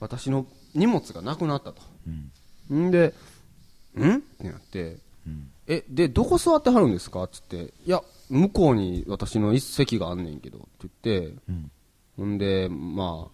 [0.00, 1.82] 私の荷物がなくなったと。
[2.70, 2.88] うん。
[2.88, 3.14] んで、
[3.96, 4.16] ん？
[4.16, 5.50] ってなって、うん。
[5.66, 7.24] え、で、どこ座ってはるんですか？
[7.24, 11.70] って言って、いや、向こうに私の一席があんねんけど、って言って、うん。
[12.16, 13.30] ほんで、まあ、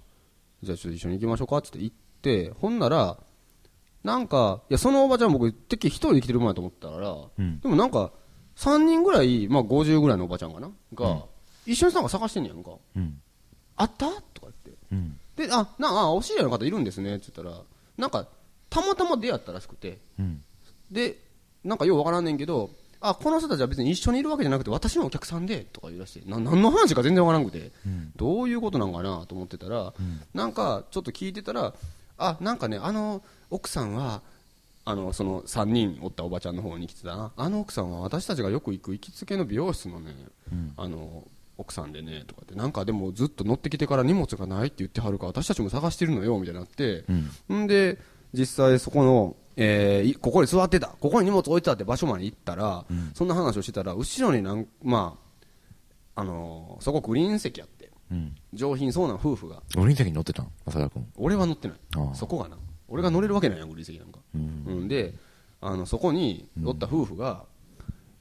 [0.62, 1.94] じゃあちょっと一緒に行きましょうかって言って
[2.34, 3.18] 行って、ほんなら、
[4.02, 8.12] なんか、いや、そのおばちゃん僕、てっきり一人で来てるもんやと思ったから、うんでもなんか、
[8.56, 11.24] 3人ぐらい、まあ50ぐらいのおばちゃんかなが、
[11.66, 12.70] 一緒になんか探してんねやんか。
[12.96, 13.20] うん。
[13.76, 14.06] あった？
[14.06, 14.70] とか言って。
[14.92, 15.18] うん。
[15.36, 17.62] で、あ、なあ、お知り合いの方いるんですねって言ったら、
[17.98, 18.26] なんか、
[18.70, 20.42] たまたま出会ったらしくて、うん。
[20.90, 21.18] で、
[21.64, 22.70] なんかようわからんねんけど、
[23.06, 28.12] あ、この人たちは別に一緒にいるわけじゃなくて、私のお客さんで、とか言い出して、な、何の話か全然わからんくて、うん。
[28.16, 29.92] どういうことなんかなと思ってたら、
[30.32, 31.74] なんか、ちょっと聞いてたら、
[32.16, 34.22] あ、なんかね、あの、奥さんは、
[34.86, 37.32] あの、その3人おったおばちゃんの方に来てたな。
[37.36, 40.12] あの奥さんは私たちがよく行く行きつけの美容室のね、
[40.78, 41.24] あの、
[41.58, 47.04] 奥さんでね、とかって、なんかでもずっと乗ってきてから荷物がないって言ってはるから、私たちも探してるのよ、みたいになって、
[47.52, 47.98] んで、
[48.32, 52.84] 実際そこの、えーいここに座ってた、ここに荷物置いてたって場所まで行ったら、
[53.14, 55.16] そんな話をしてたら、後ろになん、ま
[56.16, 58.34] あ、あのーそこグリーン席やって、うん。
[58.52, 60.48] 上品そうな夫婦が、グリーン席に乗ってたん？
[60.66, 61.06] 浅田君。
[61.16, 61.76] 俺は乗ってない。
[61.96, 62.14] ああ。
[62.14, 62.56] そこがな。
[62.88, 64.64] 俺が乗れるわけないやんグリーン席なんか、うん。
[64.66, 65.14] うん、で
[65.60, 67.44] あのそこに乗った夫婦が、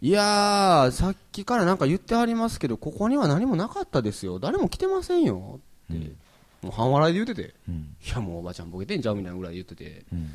[0.01, 4.39] いやーさっきからなんか言ってはりますけどここには何もなかったですよ。
[4.39, 5.59] 誰も来てませんよ。
[5.93, 6.11] って、
[6.61, 7.95] もう半笑いで言ってて、うん。
[8.05, 10.05] いやもうおばちゃんボケてんちゃうみたいなぐらい言ってて。
[10.13, 10.29] うん。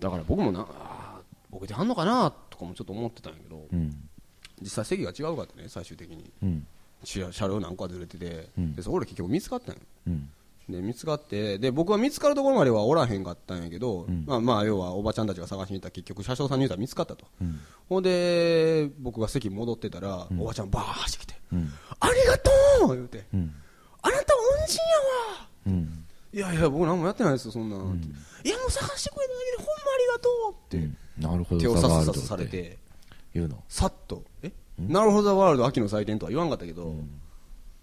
[0.00, 3.94] だから僕もなあーボケてはんのかなとかもちょっと思ってたんやけど、うん。
[4.60, 6.66] 実際席が違うかってね最終的にうん。
[7.04, 10.28] 車車両何個かずれてて、うんでそこで結局見つかったんようん。
[10.68, 17.60] で見つかってで僕は見つかるところまではおらへんかったんやけど、んまあまあ要はおばちゃんたちが探しに行ったら結局車掌さんに言うたら見つかったと、うん。
[17.88, 21.70] ほんで僕が席戻ってたら、おばちゃんバー走ってきてうん。
[22.00, 22.50] 「ありがと
[22.92, 23.54] う!」言うてうん。
[24.02, 26.05] 「あなた恩人やわ!
[26.32, 31.60] うん。」いやいや僕何もやってないですよそんなん、っていやもう探してくれただけでほんまありがとうって、なるほど。
[31.60, 32.78] 手をさすさすされってて
[33.34, 33.62] 言うの。
[33.68, 36.94] さっと「えなるほどザワールド秋の祭典」とは言わんかったけど、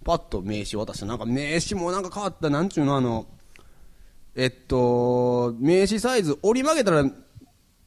[0.04, 3.26] パッと名刺渡してなんか名刺もなんか変わったなんちゅうのあの
[4.36, 7.04] えっと名刺サイズ折り曲げたら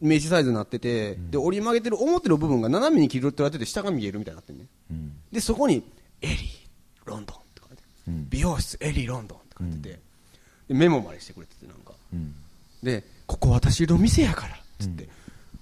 [0.01, 5.13] 名刺サイズになってて、で折り曲げてる表の部分が斜めに切り取ってられてて下が見えるみたいになってんねうん。
[5.33, 5.83] でそこに
[6.21, 6.39] 「エリー
[7.05, 10.01] ロンドン」って書いて、うん美容室エリーロンドン」って書いてて、で
[10.69, 11.93] メモまでしてくれててなんか。
[12.13, 12.35] うん。
[12.83, 15.09] でここ私の店やからっつって、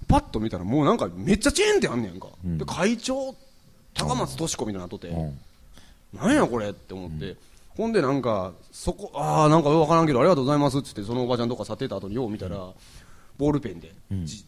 [0.07, 2.57] パッと見たらもうなんかめっちゃチェーンってあんねやんか、ん。
[2.57, 3.35] で会長
[3.93, 5.39] 高松敏子みたいになっとって、うん。
[6.13, 7.35] なんやこれって思って、
[7.69, 12.57] ほんでなんかそこああなんかよくわからんけどありがとうございますっつってそのおばちゃんとか去ってた後によう見たら、
[13.37, 14.45] ボールペンで、自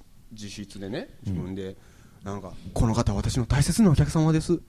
[0.49, 1.75] 筆でね自分で、
[2.23, 4.59] なんかこの方は私の大切なお客様です、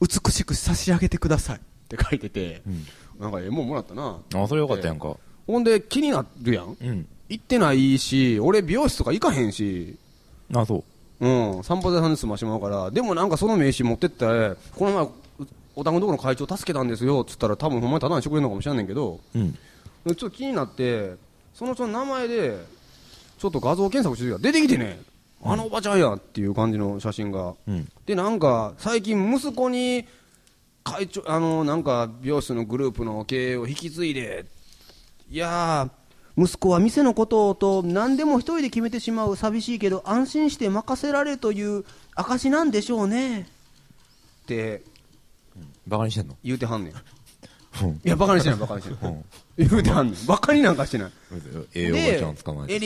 [0.00, 2.62] 美しく差し上げてくださいって書いてて、
[3.18, 5.16] なんかええもんもらったなあ、それよかったやんか。
[5.46, 7.06] ほんで気になるやん、うん。
[7.28, 9.96] 行ってないし俺美容室とか行かへんし
[10.54, 10.84] あ、そ
[11.20, 11.26] う。
[11.26, 14.26] うん、散歩屋さんで済ましてもらうから、でもなんかその名刺持ってって、
[14.76, 15.46] この前、
[15.76, 19.52] お宅のところの会長助けたんですよっつったら、多分ほんまにただにしてくれるのかもしれんねんけど、うん。
[19.52, 21.14] ちょっと気になって、
[21.54, 22.58] その人の名前で、
[23.38, 25.00] ちょっと画像検索してたら出てきてね、
[25.44, 27.54] あのおばちゃんやっていう感じの写真が。
[27.68, 27.88] うん。
[28.04, 30.06] で、なんか、最近息子に、
[30.84, 34.46] 会長、あの、なんか、美容室のグループの経営を引き継いで、
[35.30, 43.42] いやー、息子は店のことと何でも一人で決めてしまう寂しいけど安心して任せられるという証なんでしょうね。
[43.42, 43.44] っ
[44.46, 44.82] て
[45.86, 46.36] バカにしてんの？
[46.42, 46.92] 言うてはんねん。
[46.92, 46.94] い
[48.04, 49.12] や、バカにしてない、バカにしてない。
[49.12, 49.24] うん
[49.58, 50.26] 言うてはんねん。
[50.26, 51.12] バカになんかしてない。
[51.74, 51.94] でエリ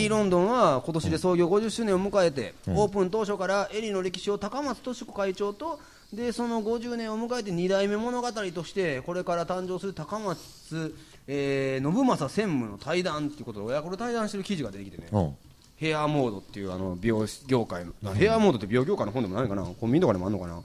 [0.09, 5.78] ー・ロンドンは今年で創業50周年を迎えて、うんオープン当初からエリーの歴史を高松敏子会長と
[6.13, 10.95] でその50年を迎えて2代目物語としてこれから誕生する高松、
[11.27, 15.35] えー信正専務の対談っていうことで親子で対談してる記事が出てきてね、うん。
[15.77, 19.63] ヘアモードっていうあの美容業界の、ヘアモードって美容業界の本でもないかな？
[19.63, 20.63] コンビニとかでもあんのかな？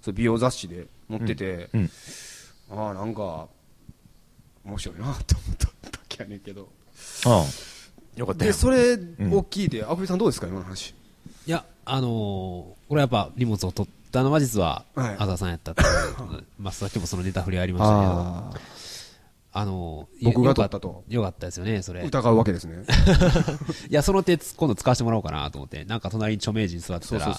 [0.00, 1.90] そう美容雑誌で載ってて、うん。
[2.70, 3.48] ああなんか
[4.64, 5.68] 面白いなと思った
[6.08, 6.68] 時やねんけど。
[7.26, 7.44] ああ。
[8.16, 8.52] よかったよ。
[8.52, 8.96] でそれを
[9.42, 10.94] 聞いて、アフリさんどうですか今の話？
[11.46, 15.16] いや、あのーこれやっぱ荷物を取ったのは実は、はい。
[15.18, 15.88] あざさんやったっていう、
[16.58, 18.73] まあ、さっきもそのネタ振りありましたけど、
[19.56, 21.04] あのー僕が取ったと。
[21.08, 22.02] よかったですよね、それ。
[22.02, 22.84] い疑うわけですね。
[23.88, 27.38] や、その手、今度使わせてもらおうかなと思って、なんか隣に著名人座ってたら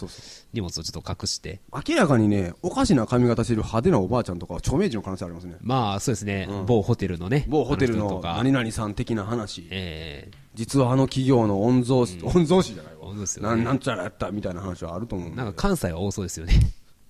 [0.53, 5.57] 荷物をちょっと隠して、明らかにねおかしな髪型してる派手なおばあちゃんとかは著名人の可能性ありますね。
[5.59, 6.65] まあ、そうですね、うん。
[6.65, 9.67] 某ホテルのね、某ホテルの何々さん的な話。
[9.69, 13.13] え実はあの企業の御曹司、御曹司じゃないわ。
[13.13, 13.25] ね。
[13.41, 15.35] なんなんちゃらやったみたいな話はあると思う。
[15.35, 16.53] なんか関西は多そうですよね。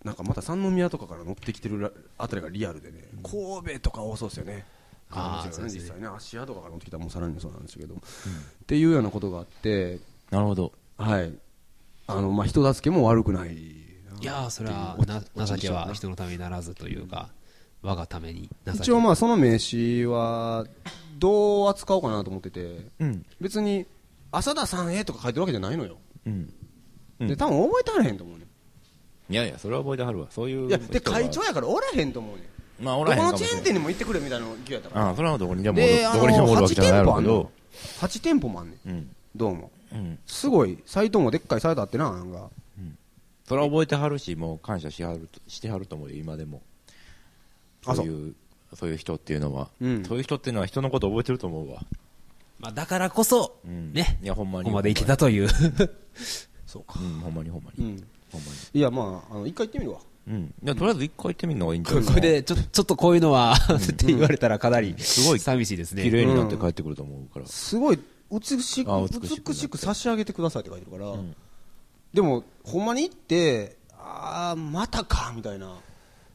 [0.03, 4.65] なんかまた三宮とかから乗ってきてるらあたりがリアルでね、神戸とか多そうですよね。
[5.15, 5.69] あーもちろんね。
[5.71, 5.81] そうですね。
[5.81, 7.97] 実際ね、芦屋とかから乗ってきたらもうさらにそうなんですけど、っ
[8.67, 9.99] ていうようなことがあって、
[10.31, 10.71] なるほど。
[10.97, 11.33] はい。
[12.07, 13.55] あの、まあ、人助けも悪くない。
[13.55, 13.83] い
[14.21, 14.97] やー、それは
[15.35, 17.29] 情けは人のためにならずというか、
[17.81, 20.65] 我がために情け一応まあ、その名刺は、
[21.17, 23.25] どう扱おうかなと思ってて、うん。
[23.39, 23.85] 別に、
[24.31, 25.97] 浅田さんへとか書いてるわけじゃないのよ。
[26.25, 26.53] うん。
[27.19, 27.27] うん。
[27.27, 28.45] で、多分覚えてはれへんと思うね。
[29.27, 30.27] いやいやそれは覚えてはるわ。
[30.29, 32.43] そういういや、で、会長やからおらへんと思うね。
[32.79, 35.05] まあおらへんどこのチェかもしれないーン店にも行ってくれみたいなの勢いやったから。
[35.07, 38.07] ああそれはどこにでもで、あどこにでもおの、8るわけじゃないや店舗あんのろうけど。
[38.07, 38.89] 8店舗もあんねん。
[38.89, 39.71] うんどうも。
[39.91, 42.49] うんすごい、サイトもでっかいサイトあってな、なんか。
[43.47, 46.63] それは覚えてはるしもう感謝しはるとしてはると思うよ今でも
[47.85, 48.35] あそういう
[48.73, 51.85] そういう人っていうのは、うんそういう人っていうのは人のこと覚えてると思うわ
[52.59, 55.47] まあ、だからこそ、うんね、いやほんまにここまでいけたという。
[56.65, 56.99] そうか。
[57.01, 58.07] うんほんまにほんまに、うん。
[58.31, 59.99] ほんまにいや、まあ、あの、一回行ってみるわ。
[60.27, 60.53] うん。
[60.63, 65.39] いやとりあえず一回行ってみるのがいいんじゃないこれで、ちょ、ちょっとこういうのは、って言われたらかなり、すごい。
[65.39, 66.03] 寂しいですね。
[66.03, 67.99] 綺麗になって帰ってくると思うから、すごい、
[68.31, 71.35] 美しく、あ美美しくしく差し上げてくださいって書いてるから、ん。
[72.13, 75.77] でも、ほんまに行って、ああ、またか、みたいな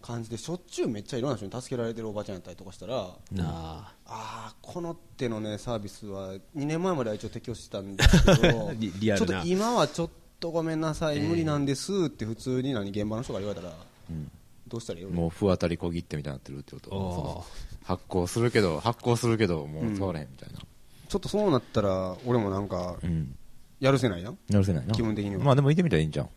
[0.03, 2.95] 感じで、しょっちゅうめっちゃいろんな人に助けられてるおばちゃんやったりとかしたら、
[3.32, 3.95] なあ。
[4.07, 9.26] ああ、この手のね、サービスは、2年前までは一応適用してたんですけど リリアルな。
[9.26, 10.11] ちょっと今はちょっ
[10.41, 13.74] とごめんなさい、無理なんですって普通に何、現場の人が言われたら、
[14.11, 14.30] うん
[14.68, 15.05] どうしたらいい？
[15.05, 17.45] のもう不当たり小切手みたいになってるってこと
[17.82, 20.61] 発行するけど発行するけどもう使われへんみたいな
[21.09, 23.34] ちょっとそうなったら、俺もなんか、うん
[23.80, 24.38] やるせないやん。
[24.49, 26.28] やるせないな気分的にはまあでも行ってみたらいいんじゃん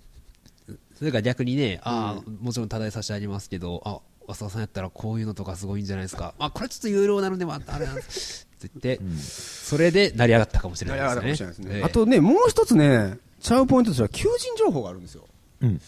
[0.96, 4.00] それから逆にね、ああ、もちろん多大差し上げますけど、あ、
[4.32, 6.34] 浅田さんやったらこういうのとかすごいんじゃないですか。
[6.40, 8.48] あ、これちょっと有料なのでもああれなんです。
[8.66, 11.30] って言って、それで成り上がったかもしれやないですね。
[11.32, 11.76] もしれないですね。
[11.76, 15.28] ええあとね、もう一つね、ちゃうポイントとしては、求人情報があるんですよ。
[15.62, 15.82] うん。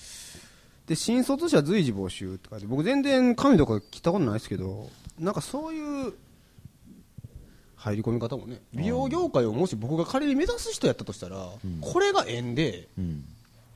[0.88, 6.14] で、新卒者随時募集って書いて、僕全然紙とか来たことないですけど、なんかそういう、
[7.78, 11.50] 入り込み方もね、美容業界をもし僕が仮に目指す人やったとしたら、
[11.82, 13.24] これが縁で、うん。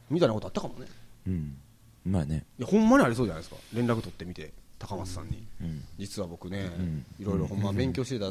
[0.09, 0.87] みたいなことあったかもね。
[1.27, 1.57] うん。
[2.05, 2.45] まあね。
[2.57, 3.61] いや、ほんまにありそうじゃないですか。
[3.73, 5.47] 連絡取ってみて、高松さんに。
[5.61, 5.83] うん。
[5.97, 7.05] 実は僕ね、ん。
[7.19, 8.29] いろいろほんま勉強してた、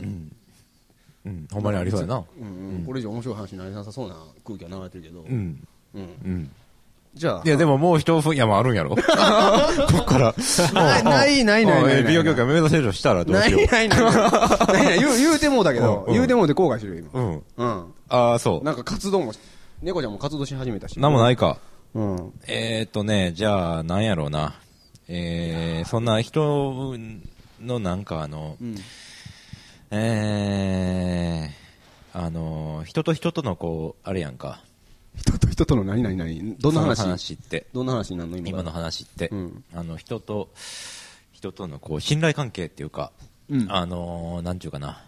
[1.28, 1.34] うん。
[1.34, 2.24] うんほんまにありそうやな。
[2.40, 2.84] うんうん。
[2.84, 5.66] これ以上面白い話になりなさそうな空気は流れてるけど、うん。
[5.94, 6.02] うん。
[6.02, 6.50] うん。
[7.14, 8.90] じゃあ、いやでももう一分野もあるんやろ。
[8.94, 10.34] こっから。
[10.72, 14.98] ないないないない美容業界目指せるとしたらどうしよないないないないない。
[15.00, 17.20] 言う言うてもうだけど、言うてもうで後悔してるよ今。
[17.20, 17.42] ううん。
[17.56, 17.84] うん。
[18.08, 18.64] ああそう。
[18.64, 19.38] なんか活動もし、
[19.82, 21.00] 猫ちゃんも活動し始めたし。
[21.00, 21.58] なんもないか。
[21.94, 22.32] うん。
[22.46, 24.54] えーっとね、じゃあ、なんやろうな。
[25.08, 26.94] えー、そんな人
[27.60, 28.76] のなんかあの、うん。
[29.90, 34.62] えー、あの、人と人とのこう、あれやんか。
[35.16, 37.00] 人と人との何々何どんな話？
[37.02, 37.66] 話って。
[37.72, 38.48] どんな話になるの今？
[38.48, 40.50] 今の話って、うんあの、人と、
[41.32, 43.12] 人とのこう、信頼関係っていうか、
[43.48, 45.04] うんあの、なんちゅうかな。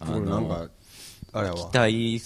[0.00, 0.68] あこれなんのか、
[1.32, 1.70] あれやわ。
[1.70, 2.20] 期待、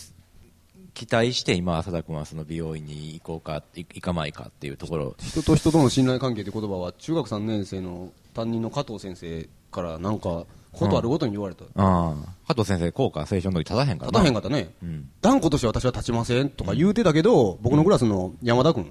[0.94, 11.64] 期待して今、浅田君はその美容院に行こうか、い行かないかっていうところ、人と人との信頼関係って言葉は、中学3年生の担任の加藤先生からなんか、ことあるごとに言われた。
[11.64, 12.14] ああ、
[12.48, 14.20] 加藤先生、効果青春の時立たへんから立な。
[14.20, 14.74] たへんかったね。
[14.82, 15.08] うん。
[15.20, 18.90] 断固として私は立ちませんとか言うてたけど、僕のクラスの山田君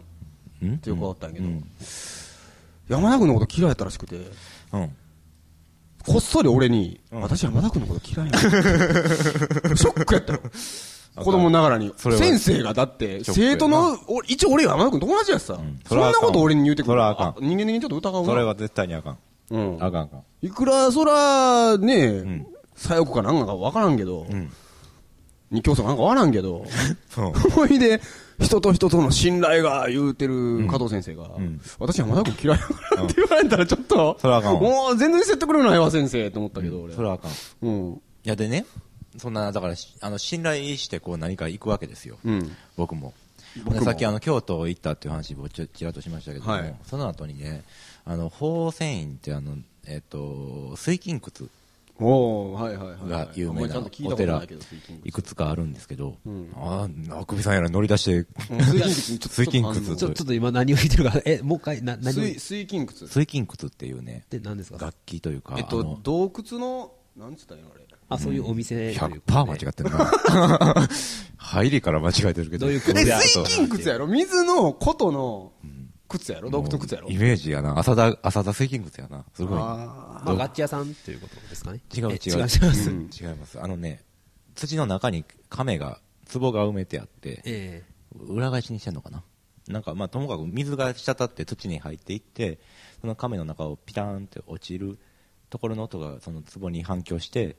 [0.61, 1.63] うんっていう子だったんやけど、うん
[2.89, 4.17] 山田君のこと嫌いやったらしくて、
[4.73, 4.95] うん。
[6.05, 8.49] こっそり俺に、うん私山田君のこと嫌いなの。
[9.75, 10.39] ショックやったよ。
[11.15, 11.93] 子供ながらに。
[11.97, 16.91] それは先生がだって、ショックやな生徒の、お一応俺山田君友達やしさ、んそんなこと俺に言うてくる。
[16.91, 18.27] それはあかん人間的にちょっと疑うな。
[18.27, 19.17] それは絶対にあかん。
[19.51, 19.75] うん。
[19.83, 20.23] あかんあかん。
[20.41, 24.51] いくら、そら、ねん左翼かなんかかわからんけど、うん。
[25.51, 26.65] 二競争なんかわからんけど、
[27.11, 27.33] そう。
[27.51, 28.01] ほいで、
[28.39, 36.93] 人と人との信頼が言うてる加藤先生が、ん私はまだ君嫌いやからって言われたらちょっと、それはあかんわもう全然説得力ないわ先生と思ったけど、俺。
[36.95, 37.31] それはあかん。
[37.31, 38.01] いうん。
[38.23, 38.65] やでね、
[39.17, 42.17] そんな、だからし、あの、信頼してこう何か行くわけですよ。
[42.23, 42.51] うん。
[42.77, 43.13] 僕も。
[43.65, 47.63] 僕もでさっきあの、京都行ったっていう話をちょちらっとしましたけども、はいその後にね、
[48.05, 51.47] あの、法船院ってあの、えっ、と、水金窟
[52.03, 53.09] おー、はいはいはい。
[53.09, 54.43] が有名なお寺
[55.03, 56.49] いくつかあるんですけど、ん。
[56.55, 58.61] ああ、あくびさんやら乗り出して、うん。
[59.19, 59.73] 水金窟。
[59.79, 62.23] にちょっと今何を言ってるか、え、もう一回、な、何を？
[62.23, 63.07] 水、水金窟。
[63.07, 64.83] 水金窟っていうね、って何ですか？
[64.83, 67.81] 楽器というか、えっと洞窟の、なんつったらいいのあれ。
[68.09, 70.87] あ、そういうお店という100%ことで間違ってるな。
[71.37, 72.65] 入りから間違えてるけど。
[72.65, 74.07] どういうえ、いや水金窟やろ？
[74.07, 75.51] 水のことの
[76.17, 76.49] 靴やろ？
[76.49, 77.77] 洞窟の靴やろイメージやな。
[77.79, 79.25] 浅田、浅田水金窟やな。
[79.33, 79.57] すごい。
[79.59, 81.81] あまあ、ガッチ屋さんということですかね。
[81.95, 82.15] え違う違う。
[82.15, 82.89] 違う違います。
[82.89, 83.61] うん違います。
[83.61, 84.03] あのね、
[84.55, 85.99] 土の中に亀が、
[86.31, 87.83] 壺が埋めてあって、え
[88.27, 89.23] 裏返しにしてんのかな？
[89.67, 92.59] なんかまあともかく水が滴って土に入っていって、
[92.99, 94.97] その亀の中をピターンって落ちる
[95.49, 97.57] ところの音がその壺に反響して、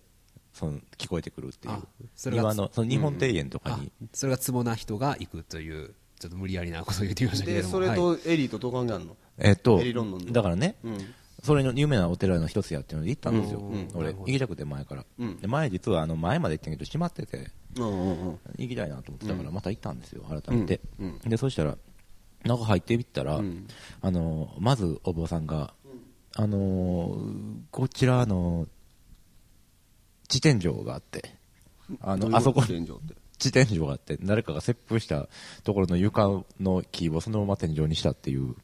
[0.53, 1.80] その聞こえてくるっていうあ。
[2.14, 7.72] それが庭の、その日本庭園とかに、それがツボな人が行くという、ちょっと無理やりなことを言ってみましたけれども。
[7.72, 9.16] それはいとエリーとどう関係あるの？
[9.38, 10.98] えっとエリロンドンの、だからね、うん。
[11.42, 13.58] それの有名なお寺の一つやっていうので行ったんですよ。
[13.58, 15.04] うん俺、行きたくて前から。
[15.18, 18.38] うんで前実はあの前まで行ったけど閉まってて、うんうんうん。
[18.58, 20.80] 行きたいなと思ってたからまた行ったんですよ、改めて。
[21.00, 21.76] うんで、そしたら、
[22.44, 23.66] 中入ってみたら、うん
[24.00, 25.74] あの、まずお坊さんが、
[26.36, 28.68] あのー、こちらの、
[30.28, 31.34] 地天井があって、
[32.00, 33.14] あの、あそこ、天井って？
[33.43, 35.28] 地天井があって、誰かが切腹した
[35.64, 38.55] ところの床の木をそのまま天井にしたっていう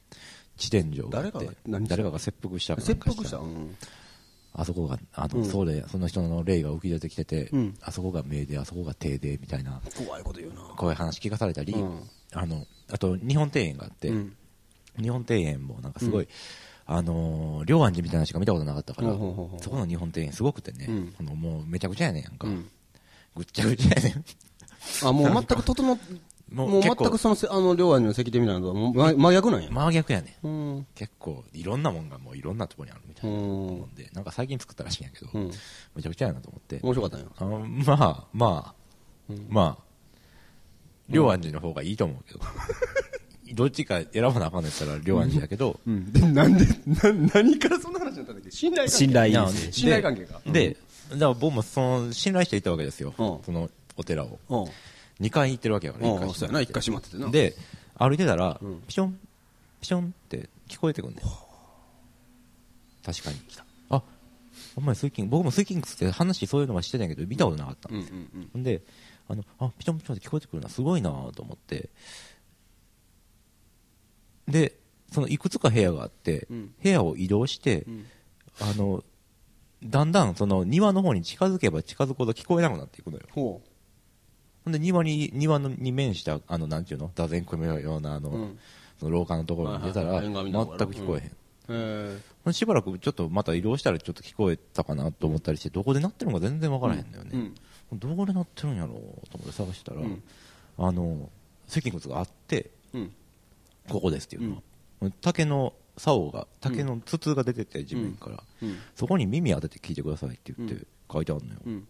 [0.56, 3.38] 地天井があって誰かが切腹した切か腹した？
[3.38, 3.76] うん。
[4.54, 5.44] あそこが、あの、うん。
[5.44, 7.74] そうで、その人の霊が浮き出てきてて、うん。
[7.82, 10.62] あそこが命で、あそこが手で、みたいな、怖いこと言うな。
[10.76, 12.00] こういう話聞かされたり、うん。
[12.32, 14.36] あの、あと、日本庭園があって、うん。
[15.00, 16.28] 日本庭園もなんかすごい、
[16.86, 21.14] あのー、龍安寺みたいなのしか見たことなかったから、そこの日本庭園すごくてね、うん。
[21.20, 22.48] あのもうめちゃくちゃやねんやんか。
[22.48, 22.68] うん。
[23.36, 24.24] ぐっちゃぐちゃやねん。
[25.02, 25.98] あ、もう全く整っ、
[26.50, 29.70] もう全もう結構くそのせ、あの、両安の石庭みたいなのとはもう真真逆なんや。
[29.70, 30.46] 真逆やねん。
[30.46, 30.86] うん。
[30.94, 35.50] 結構、いろんなもんがもういろんなところにあるみたいなもんで、なんか最近作ったらしいんやけど、うん。
[35.94, 36.80] めちゃくちゃやなと思って。
[36.82, 37.32] 面白かったんよ。
[37.38, 38.74] あのまあ、ま
[39.28, 39.84] あ、まあ、
[41.08, 42.40] 両安寺の方がいいと思うけど、
[43.54, 46.12] どっちか選ばなあかんのやったら両安寺やけど、うん。
[46.12, 48.50] で、なんで、な、何からそんな話になったんだっけ？
[48.50, 49.04] 信頼関係。
[49.04, 49.52] 信頼。
[49.72, 50.40] 信頼関係か。
[50.46, 50.76] で、
[51.10, 53.14] だから僕もその、信頼して行ったわけですよ。
[53.18, 53.68] うんその
[53.98, 54.38] お寺を。
[54.48, 55.26] うん。
[55.26, 57.54] 2回行ってるわけやから、うん、一そうやな、一回閉まっててな。、で、
[57.98, 59.18] 歩いてたらうん、ピション、
[59.80, 61.18] ピションって聞こえてくんねん。
[63.04, 63.64] 確かに来た。
[63.90, 64.02] あ、
[64.76, 68.16] お前水金、僕も水金窟って話そういうのはしてたんやけど、見たことなかったんうんうですよ。
[68.16, 68.82] んほんで、
[69.28, 71.90] あの、あ、ピチョンピチョンって聞こえてくるな、すごいなと思って。
[74.46, 74.78] で、
[75.12, 78.06] そのいくつか部屋があって、うん部屋を移動して、うん。
[78.60, 79.02] あの、
[79.82, 83.24] だんだんその庭の方に近づけば近づくほど聞こえなくなっていくのよ。
[83.32, 83.62] ほ
[84.68, 87.10] ほんで庭に、庭のに面した、あの、なんていうの？
[87.14, 88.34] 座禅組むような、あの、う。
[88.34, 88.58] うん。
[89.00, 90.60] その廊下のところに出たら、はいはい全く
[90.92, 91.30] 聞こえへん。
[91.70, 97.30] えほんでしばらくちょっとまた移動したらちょっと聞こえたかなと思ったりして、どこで鳴ってるのか全然わからへんのよね。
[97.32, 97.98] うん。
[97.98, 100.22] どこで鳴ってるんやろうと思って探したら、うん
[100.76, 101.30] あの、
[101.68, 103.12] 石骨があって、うん。
[103.88, 105.10] ここですっていうのは。
[105.22, 108.76] 竹の竿が、竹の筒が出てて、地面から、うん。
[108.94, 111.82] そこに耳当てて聞いてくださいって言って書いてあるのよ。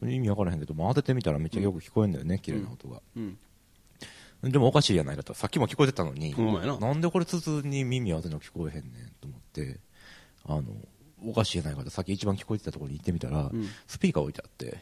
[0.00, 0.10] うん。
[0.10, 3.02] 意味わからへんけど、まあ、当ててみたらめっちゃよく聞こえんだよね、綺麗な音が。
[3.16, 3.38] うん。
[4.42, 5.34] でもおかしいやないかと。
[5.34, 9.80] さっきも聞こえてたのに、ほんまやななんでこれ筒に耳当てるの聞こえへんねんと思って、
[10.44, 10.64] あの、
[11.26, 11.90] おかしいやないかと。
[11.90, 14.78] さっき一番聞こえてたところに行ってみたら、んスピーカー置いてあって、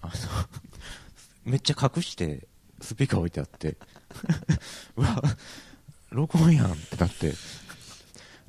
[0.00, 0.12] あの、
[1.44, 2.48] めっちゃ隠して、
[2.80, 3.76] スピーカー置いてあって、
[4.96, 5.22] うわ、
[6.10, 7.34] 録音やんってなって、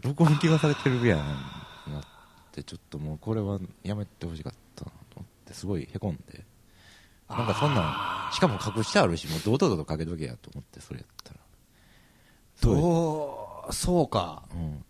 [0.02, 1.24] 録音気がされてるやんっ
[1.86, 2.04] てなっ
[2.52, 6.46] て、ちょっともうこれはやめてほしかったなと思って、すごい凹んで。
[7.30, 11.40] なんかそんなん、しかも隠してあるし、もう堂々とかけとけやと思って、それやったら。
[12.62, 14.44] どう、そうか。
[14.54, 14.84] うん。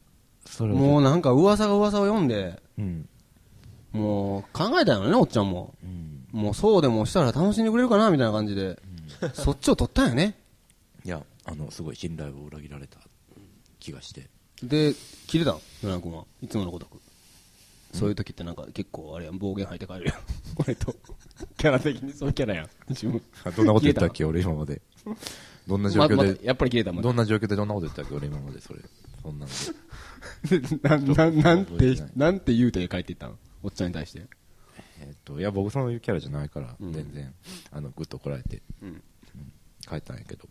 [0.46, 3.08] それをもうなんか噂が噂を読んで、うん。
[3.92, 5.74] もう考えたよね、おっちゃんも。
[5.84, 6.28] うん。
[6.32, 8.80] もうそうでもしたら楽しんでくれるかな、みたいな感じで。
[9.34, 10.36] そっちを取ったんやね。
[11.06, 13.00] いや、あの、すごい信頼を裏切られた
[13.80, 14.30] 気がして。
[14.62, 14.94] で、
[15.28, 16.26] 切れたんヨナ君は。
[16.42, 17.00] いつものごとく。
[17.94, 20.16] そういう時ってなんか結構あれやん、暴言吐いて帰るやん。
[20.58, 20.94] 俺と。
[21.58, 22.70] キャラ的にそういうキャラやん。
[22.90, 23.22] 自分。
[23.56, 24.82] どんなこと言ったっけ、俺今まで。
[25.68, 28.80] どんな状況で、ままたやっぱり切れた、またどんな状況でどんなこと言ったっけ、俺今まで、それ。
[29.22, 30.80] そんなので。
[31.16, 34.26] な、な、なんてなんて言うて書いていったのおっちゃんに対して。
[35.00, 37.34] えっと、いや、僕そういうキャラじゃないから、うん全然、
[37.72, 39.04] あの、ぐっとこられて、うんうん
[39.86, 40.48] 帰ったんやけど。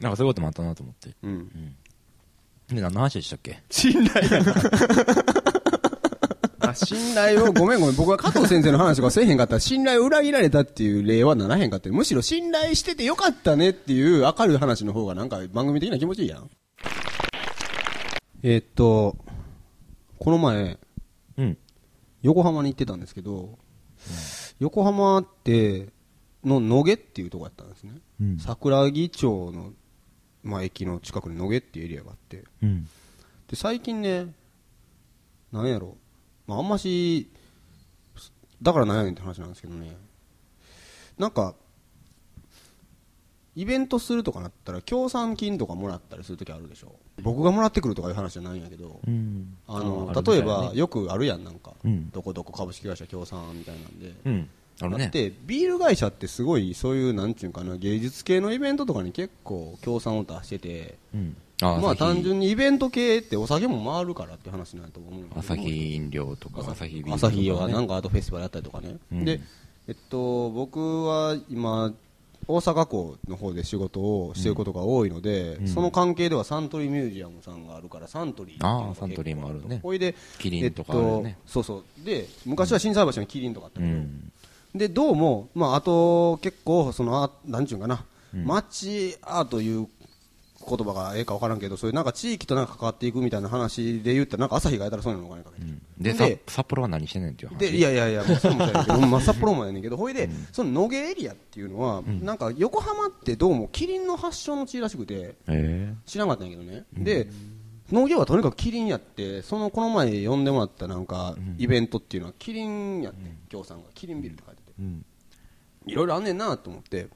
[0.00, 1.14] なんかそういうこともあったなと思って。
[1.22, 1.48] うん。
[2.68, 3.62] で、何の話でしたっけ？
[3.70, 4.54] 信頼やな。
[6.70, 11.90] あ信頼を、ごめんごめん、僕は加藤先生の話がせえへんかったら、信頼を裏切られたっていう例はならへんかった。
[11.90, 16.50] むしろ信頼しててよかったねっていう明るい話の方がなんか番組的な気持ちいいやん。
[18.42, 19.16] えーっと、
[20.18, 20.78] この前、
[21.36, 21.58] うん。
[22.22, 23.58] 横浜に行ってたんですけど、
[24.58, 25.88] 横浜って、
[26.44, 27.94] の野毛っていうとこやったんですね。
[28.20, 29.72] うん桜木町の、
[30.42, 32.84] まあ、駅の近くに野毛っていうエリアがあって、うん。
[33.48, 34.26] で最近ね
[35.52, 35.96] なんやろ、
[36.48, 37.30] まあ、あんまし
[38.60, 39.96] だからなんやねんって話なんですけどね。
[41.16, 41.54] なんか
[43.54, 46.94] イベントするとかなったら協賛金とかもらったりするときあるでしょ。
[47.22, 49.56] 僕がもらってくるとかいう話じゃないんやけど、うん。
[49.66, 52.10] あの例えば、ねよくあるやんなんか、うん。
[52.10, 55.06] どこどこ株式会社協賛みたいなんで、うん。
[55.06, 60.94] ってビール会社ってすごいそういうなんていうかな芸術系のイベントとかに結構協賛を出してて。
[61.14, 61.36] うん。
[61.60, 62.46] まあ単純に。
[62.46, 67.02] にイベント系ってお酒も回るからって話なんやと思う朝日飲料とか、朝日。
[67.02, 67.28] ビールとか、ね。
[67.28, 69.24] 朝日はなんかアートフェスティバルやったりとかね、うん。
[69.24, 69.40] で、
[69.88, 71.92] えっと、僕は今
[72.46, 75.68] 大阪港の方で仕事をしていることが多いので、うん。
[75.68, 79.80] その関係ではサントリーミュージアムさんがあるからサントリーあーサントリーもあるね。
[79.82, 81.30] ほいでキリンとかあるよね。
[81.30, 82.04] えっと、そうそう。
[82.04, 84.32] で昔は心斎橋のキリンとかあったけど、うん。
[84.74, 88.44] でどうも、まあ、あと結構そのあなんちゅうんかな、うん。
[88.44, 89.88] 街アーという
[90.68, 95.66] 言葉がええか分からんけどそういうなんか地域となんか関わっていくみたいな話で言ったらなんか朝日がやたらそういうのお金かけて。
[95.66, 97.58] る、で、でさ札幌は何してんねんっていう話。
[97.58, 102.24] でいやいやいや、もうそうもそうやけど、まあ、 札幌もやねんけど、ほいで、その野毛エリアっていうのは、ん。
[102.24, 105.94] なんか横浜ってどうもキリンの発祥の地らしくて、え。
[106.06, 107.28] 知らなかったんやけどね、で、
[107.90, 111.56] 野毛はとにかくキリンやって、そのこの前呼んでもらったなんかん。
[111.58, 115.04] イベントっていうのは、キリンやって、協賛が、キリンビルって書いてて、えうん。
[115.86, 117.08] いろいろあんねんなと思って、う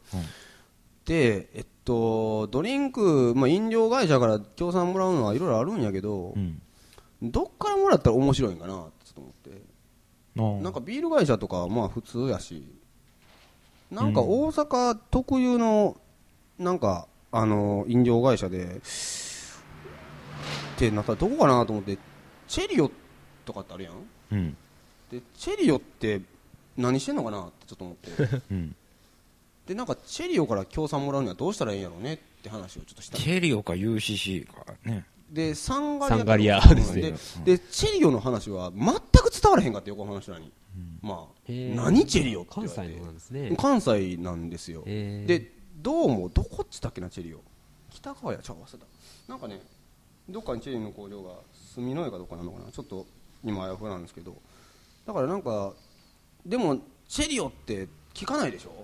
[1.09, 6.63] えっと、ドリンク、まあ、飲料会社から協賛もらうのはいろいろあるんやけどう、ん。
[7.23, 9.63] どっからもらったら面白いんかなってちょっと思って。
[10.35, 12.65] ななんかビール会社とかはまあ普通やし、
[13.91, 16.01] なんか大阪特有の、
[16.59, 18.79] なんか、あの、飲料会社で、っ
[20.79, 21.99] てなったらどこかなと思って、
[22.49, 22.91] チェリオ
[23.45, 23.95] とかってあるやん
[24.31, 24.57] うん。
[25.11, 26.23] で、チェリオって
[26.77, 28.11] 何してんのかなってちょっと思って。
[28.51, 28.75] うん。
[29.73, 33.17] で、なんかチェリオから協賛もらうにはどうしたらいいんやろうねって話をちょっとした。
[33.17, 35.07] チェリオか UCC かね。
[35.31, 36.19] で、サンガリア。
[36.19, 36.83] サンガリアで。
[36.83, 40.53] すねで、でチェリオの話は全く伝わらへんかった横浜の人らに。
[41.01, 41.75] まあ、へー。
[41.75, 43.57] 何チェリオって言関われて西のなんですね。
[43.59, 47.41] 関西なんですよ、でどうもどこっちだっけなチェリオ。
[47.91, 48.87] 北川やちゃう忘れた。
[49.29, 49.61] なんかね
[50.29, 51.31] どっかにチェリーの工場が
[51.75, 52.71] 住之江かどっかなのかな。
[52.71, 53.07] ちょっと
[53.43, 54.37] 今あやふやなんですけど。
[55.07, 55.73] だからなんか
[56.47, 58.82] でもチェリオって聞かないでしょ？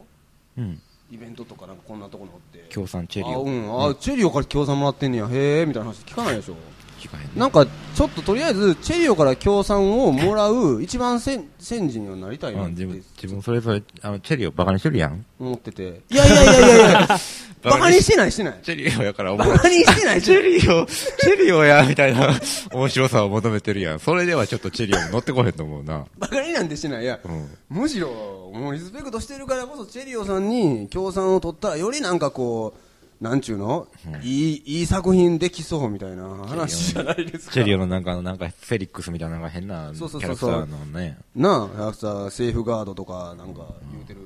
[0.59, 0.81] うん。
[1.11, 3.39] イベントとかなんかこんなところって協賛チェリオ。
[3.39, 6.55] あうんあ、チェリオから協賛もらってんねやへえみたいな話聞かないでしょ
[7.01, 7.31] 聞かへんね。
[7.37, 15.25] なんかちょっととりあえずチェリオから協賛をもらう一番先先時にはなりたいなってうん自分、自分それぞれ、あの、チェリオバカにしてるやん。
[15.41, 17.09] 思ってていやいやいやいやいや
[17.63, 19.47] バカにしてないしてないチェリオやからバ。
[19.59, 22.39] カにしてないチェリオ、チェリオや、みたいな
[22.73, 24.01] 面白さを求めてるやん。
[24.01, 26.05] それではちょっとチェリオに乗ってこへんと思うな。
[26.19, 27.49] バカになんてしてないいや、うん。
[27.69, 28.11] むしろ
[28.55, 32.89] もうリスペクトしてるからこそチェリオさんに協賛を取ったらよりなんかこう
[33.21, 33.89] なんちゅうの、
[34.23, 41.19] いいいい作品できそうみたいな話じゃないですかチェリオのなんか、なんか、フェリックスみたいななんか変なキャラクターのね。
[41.35, 44.21] なあさセーフガードとかなんか言うてる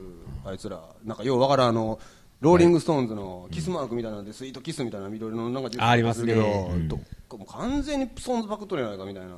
[0.44, 1.98] あいつらなんかようわからんあの
[2.42, 6.34] ローリングストーンズのキスマークみたいなんで、スイートキスみたいな緑のなんかあありますね。
[6.34, 6.88] けど、うん。
[6.88, 9.36] どっかもう完全にソンズパクっとるやないかみたいな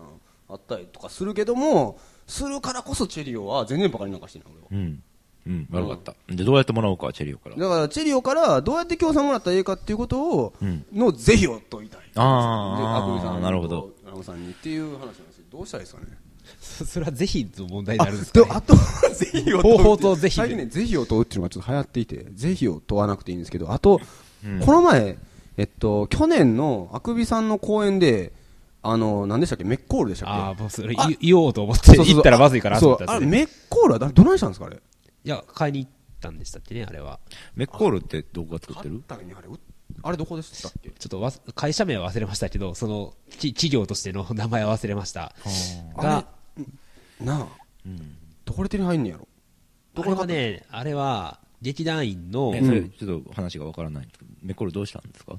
[0.49, 4.69] あったりとかするけどもするからこそチェリオは全然バカになんかしてない俺は。
[4.73, 5.03] うん。
[5.47, 6.15] うん、悪かった。
[6.35, 7.57] で、どうやってもらおうか、チェリオから。
[7.57, 10.87] だからチェリオからどうやって協賛もらったらええかっていうことを、うん。
[10.91, 12.01] の是非を問いたい。
[12.15, 12.81] あー。
[12.81, 13.93] でアクミさんとなるほど。
[14.25, 16.17] さんにっていう話なんですよどうしたらいいですかね
[16.61, 19.79] そ それはぜひの問題になるんですか、ね、あと、ぜひを問う。
[19.79, 24.01] 方法と是非で最近ね、ぜひを問うっていうのがちょっと流行っていて、ぜひを問わなくていいんですけど、あと、
[24.45, 25.17] うんこの前、
[25.57, 28.33] えっと、去年のあくびさんの公演で、
[28.83, 29.65] あの、何でしたっけ？
[29.65, 30.35] メッコールでしたっけ？
[30.35, 33.25] ああ、もうそれあ言言おうと思ってそうそうそう言ったらまずいからそう、あれ。
[33.25, 34.77] メッコールはだどないしたんですかあれ？
[34.77, 35.91] いや、買いに行っ
[36.21, 37.19] たんでしたっけね、あれは。
[37.55, 39.03] メッコールってどこが作ってる？
[39.09, 39.59] あったにあれ、う
[40.03, 40.91] あれどこでしたっけ？
[40.91, 45.35] ちょっとわす会社名は忘れましたけど、その、ち企業としての名前は忘れました。
[45.97, 46.27] が、
[47.21, 47.49] なあ、
[47.87, 48.17] うん。
[48.45, 49.29] どこで手に入んねやろ？
[49.95, 55.37] どあこはね、あれは、劇団員のえ、、それ、ちょっと話がわからないんですけど、メッコールどうしたんですか？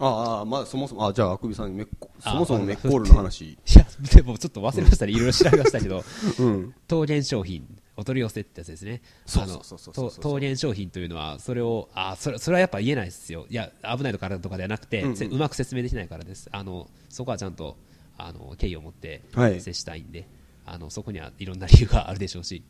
[0.00, 3.44] ああ、まあそもそも、あじゃあ、あくびさんにメッコ、あそもそもまあメッコールの話。
[3.52, 5.12] いや、でもちょっと忘れましたね。
[5.12, 6.04] いろいろ調べましたけど、
[6.38, 6.74] うん。
[6.88, 7.66] 桃源商品、
[7.96, 9.02] お取り寄せってやつですね。
[9.26, 13.46] そうあのそうそうそうそうと桃源商品というのは、それを、あそれ、それはやっぱ言えないですよ。
[13.50, 16.48] いや、危ないとかとかではなくて、うんうんせうまく説明できないからです。
[16.52, 17.76] あの、そこはちゃんと、
[18.18, 20.26] あの、敬意を持ってはい接したいんで、
[20.66, 22.62] あの、そこにはいろんな理由があるでしょうし、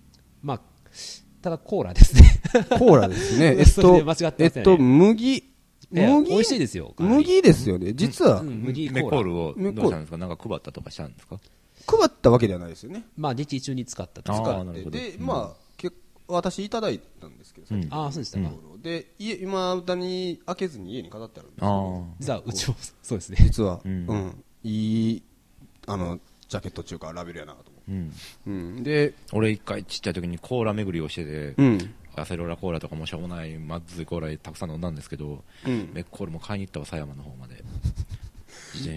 [0.42, 0.60] まあ、
[1.42, 2.40] ただコーラですね。
[2.78, 3.56] コーラですね。
[3.60, 4.04] えっとね
[4.38, 5.44] えっと、麦、
[5.90, 7.92] 麦、美味しいですよ麦ですよね。
[7.94, 9.16] 実はう、ん麦メコーラ。
[9.18, 10.16] コールをどうしたんですか？
[10.18, 11.38] なんか配ったとかしたんですか？
[11.86, 13.04] 配ったわけではないですよね。
[13.16, 14.44] まあ、劇中に使ったとあーか。
[14.44, 14.64] 使って。
[14.64, 18.50] なるほどで、うんまあ、結私いただいたんですけど、うんああ、そうでしたか。
[18.82, 23.36] で、家、今、だに開けずに家に飾ってあるんですけあど、実はうちもそうですね。
[23.40, 25.22] 実は、ううんん、いい、
[25.86, 26.18] あの、
[26.48, 27.82] ジャケットっていうかラベルやなと思あ。
[27.88, 28.12] うん。
[28.46, 28.50] う。
[28.50, 28.82] うん。
[28.82, 31.94] で、俺一回ちっちゃい時にコーラ巡りをしてて、うん。
[32.16, 37.64] アセロラコーラとかもしょうもないまずいコーラたくさん飲んだんですけど、うんメッコールも買いに行ったわ、狭山の方まで。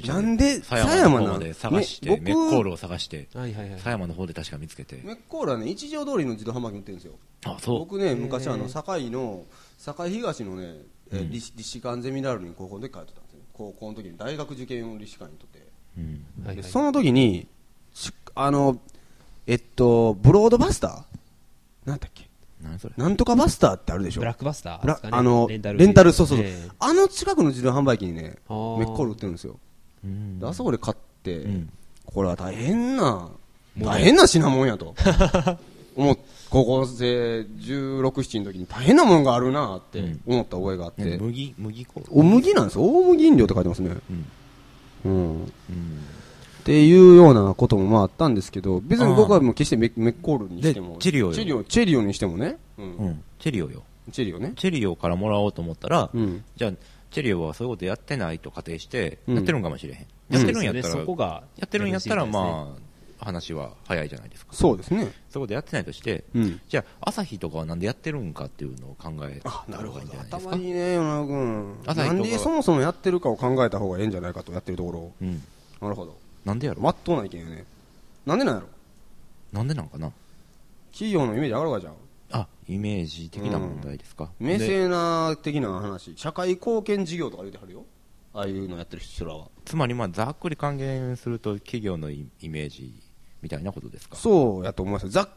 [0.07, 3.79] なんで狭山の方まで探して、ねメッコールを探して、はいはいはい。
[3.79, 4.99] 狭山の方で確か見つけて。
[5.03, 7.13] メッコールはね、一条通りの自動販売機に売ってるんですよ。
[7.45, 7.79] あ、そう。
[7.79, 9.43] 僕ね、昔あの、堺の、
[9.77, 10.75] 堺東のね、
[11.11, 13.39] えうん立立志館ゼミナールに高校の時通ってたんですよ。
[13.53, 15.67] 高校の時に大学受験用立志館にとって。
[15.97, 16.25] うん。
[16.45, 17.47] はいはいでその時に、
[17.93, 18.79] しあの、
[19.45, 21.89] えっと、ブロードバスター？
[21.89, 22.27] なんだっけ？
[22.61, 22.95] 何それ？
[22.97, 24.19] なんとかバスターってあるでしょ？
[24.19, 25.77] ブラックバスターあの、レンタル。
[25.79, 29.57] レンタル、そうそうそう、ええあの近くの自動販売機にね、メッコール売ってるんですよ。
[30.41, 31.69] あそこで買って、うん
[32.05, 33.29] これは大変な、
[33.77, 34.95] 大変な品物やと。
[35.97, 36.17] 思っ
[36.49, 42.85] 高校生16、7の時に大変なもんがあるなって思った覚えがあって、ね麦、麦コールお麦なんですよ。
[42.85, 43.97] 大麦飲料って書いてますね。
[45.05, 45.11] うん。
[45.11, 45.43] うん。
[45.43, 45.99] っうん。
[46.63, 50.93] ていうようなこともまああったんですけど、別に僕はもう決してメメッコールにしても。
[50.93, 52.57] でチェリオよチェリオ、チェリオにしてもね。
[52.77, 52.95] うん。
[52.95, 53.23] うん。
[53.39, 53.83] チェリオよ。
[54.11, 54.53] チェリオね。
[54.55, 56.43] チェリオからもらおうと思ったら、うん。
[56.55, 56.71] じゃあ、
[57.11, 59.99] チェリオはそういうことやってないと仮定して、うんやってるんかもしれへん。
[60.29, 62.75] やってるんやったら、そこがやってるんやったら、ま
[63.19, 64.53] あ、話は早いじゃないですか。
[64.53, 65.11] そうですね。
[65.29, 66.61] そこでやってないとして、うん。
[66.67, 70.17] じゃあ、朝日とかはなんでやってるんかっていうのを考えたあ、なるほど方がいいんじゃ。
[70.17, 70.57] ないです頭か。
[70.57, 71.77] いいね、山田君。
[71.85, 75.13] 朝日なんでそもそもやってるかを考えた方がええんじゃないかと、やってるところを。
[75.21, 75.43] うん。
[75.81, 76.17] なるほど。
[76.45, 76.81] なんでやろ？
[76.81, 77.65] まっとうな意見やね。
[78.25, 78.67] なんでなんやろ？
[79.53, 80.11] なんでなんかな？
[80.91, 81.93] 企業のイメージ上がるかじゃん。
[82.69, 84.31] あ、イメージ的な問題ですか？
[84.39, 86.13] メでセナ的な話。
[86.17, 87.85] 社会貢献事業とか言うてはるよ。
[88.33, 89.49] ああいうのやってる人らは。
[89.65, 92.93] つまり、まあ、ざっくり還元すると、企業のイイメージ
[93.41, 94.15] みたいなことですか？
[94.15, 95.29] そうやと思いますよざっ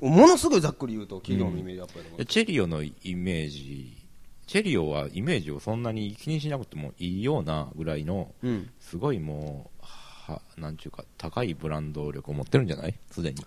[0.00, 2.18] ものすごいざっくり言うと企業のイメージアップやと思う。
[2.18, 4.06] でチェリオのイメージ、
[4.46, 8.70] チェリオはイメージをそんなに気にしなくてもいいようなぐらいの、うん。
[8.80, 9.84] すごいもう、
[10.32, 12.94] は、なんちゅうか、高いブランド力を持ってるんじゃない？
[13.10, 13.44] すでに。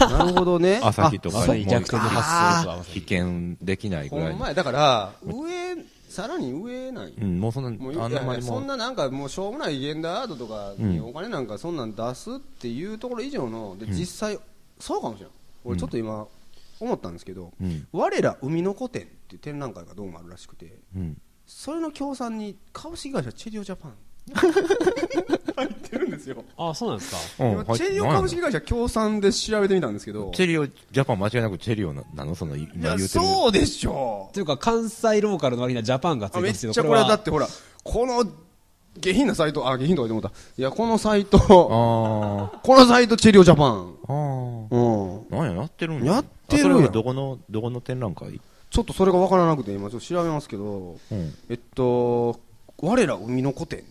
[0.00, 0.80] なるほどね。
[0.84, 4.32] 朝日とかあそういう逆転の発想と危に険できないぐらいの。
[4.32, 5.76] ほんまや、だから、上、
[6.08, 7.12] さらに上ない。
[7.20, 14.38] うん、もうそんな、もういあんまりそんななんかもうしょうもない現代アートとかにうんお金なんかそんなん出すっていうところ以上の、でうん実際、
[14.78, 15.28] そうかもしれん。
[15.64, 16.26] 俺ちょっと今、
[16.80, 21.16] 思ったんですけど、うん、我ら海の古典っていう展覧会がどうもあるらしくて、うん。
[21.46, 23.92] それの協賛に株式会社チェリオジャパン
[24.32, 26.44] 入ってるんですよ。
[26.56, 27.44] あ、そうなんですか？
[27.44, 32.34] うん今チェリオ株式会社協賛で調べてみたんですけど、チェリオ、ジャパン間違いなくチェリオななの？
[32.34, 33.08] その、今いや、言うてる。
[33.08, 37.46] そうでしょというか、関西ローカルの割にはジャパンがついてあめっますけど、ちゃこれはだってほら、
[37.82, 38.24] この
[38.98, 40.40] 下品なサイト、あ、下品とか言って思った。
[40.56, 43.94] いや、このサイト、あこのサイトチェリオジャパン。
[44.08, 44.14] あ、あ
[44.70, 45.16] うん。
[45.32, 45.36] あ。
[45.36, 48.40] なんや、やってるんやってるやんあそれはどこの、どこの展覧会？
[48.70, 51.34] ちょっとそれがわからなくて、今ちょっと調べますけど、うん。
[51.50, 52.40] えっと、
[52.80, 53.84] 我ら海の古典。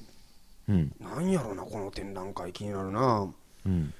[0.70, 0.96] うん。
[1.00, 3.34] なんやろな、この展覧会気になるな。
[3.66, 3.94] うん。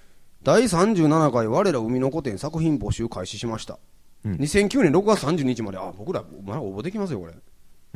[0.44, 3.80] 第37回我ら海の古典作品募集開始しました。
[4.26, 7.34] うん2009年6月30日まで、あ、僕ら、まだ応募できますよ、これ。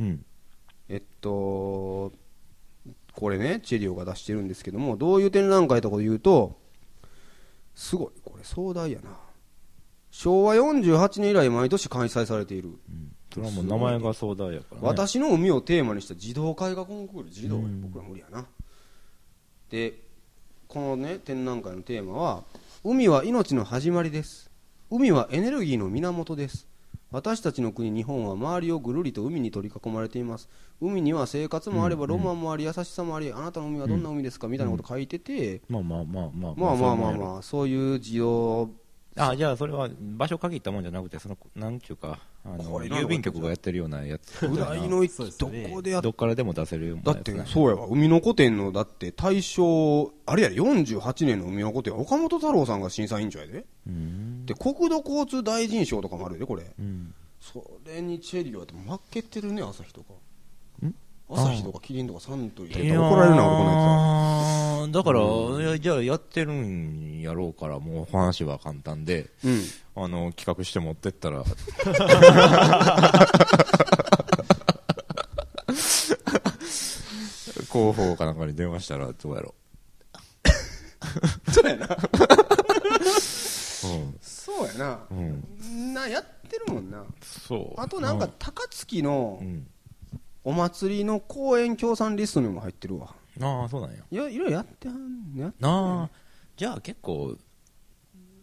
[0.00, 0.24] うん。
[0.88, 2.12] えっと、
[3.14, 6.58] これね、チェリオが出してるんですけども、どういう展覧会とかで言うと、
[7.74, 9.10] すごい、これ壮大やな。
[10.10, 12.78] 昭和48年以来毎年開催されている、
[13.32, 14.86] それはもう名前が壮大やからね。
[14.86, 18.46] 私の海をテーマにした児童絵画コンクール、児童、うん僕ら無理やな。
[19.70, 20.00] で、
[20.66, 22.44] このね、展覧会のテーマは、
[22.84, 24.50] 海は命の始まりです。
[24.90, 26.68] 海はエネルギーの源です。
[27.10, 30.46] 私たちの国日本は周りをぐるりと海に取り囲まれています
[30.78, 36.54] 海には生活もあればうんロマンもあり優しさもありあなたの海はどんな海ですかみたいなこと書いててまあまあまあまあ。
[36.54, 37.12] まあまあまああ。
[37.16, 38.68] まあそういう需要
[39.18, 42.20] あ、じゃあそれは場所限ったもんじゃなくて、その、なんちゅうか、
[42.54, 44.46] あの、これ郵便局がやってるようなやつ。
[44.46, 45.04] ぐらいの
[45.38, 47.52] どこでやっどっからでも出せるようだってなやつね。
[47.54, 54.46] そうやわ海の古典のだって大正あれやで48年の海の古典は岡本太郎さんが審査委員長やでうん。
[54.46, 57.14] で国土交通大臣賞とかもあるでこれうん。
[57.40, 60.16] それにチェリオって負けてるね朝日とかん
[61.30, 63.70] 朝日とかキリンとかサントリーとか怒られるな、俺この
[64.80, 65.24] ややだから、い
[65.72, 69.44] やじゃあやってるんやろうから、もう話は簡単で、つ。
[69.44, 69.60] うん。
[70.04, 71.44] あの、企画して持ってったら、
[77.70, 79.54] 広報かなんかに電話したらどうやろ
[81.52, 81.86] そうやな。
[81.86, 81.98] う。
[84.22, 85.00] そうやな。
[85.10, 85.44] うん。
[85.60, 85.94] うん。
[85.94, 87.04] な、やってるもんな。
[87.22, 87.80] そう。
[87.80, 89.66] あとなんか、高槻のうん。
[90.48, 93.14] お祭りの公演協賛リストにも入ってるわ。
[93.38, 93.98] ああ、そうなんや。
[94.10, 95.52] いや、いろいろやってはんね。
[95.60, 96.10] なあ、
[96.56, 97.36] じゃあ結構、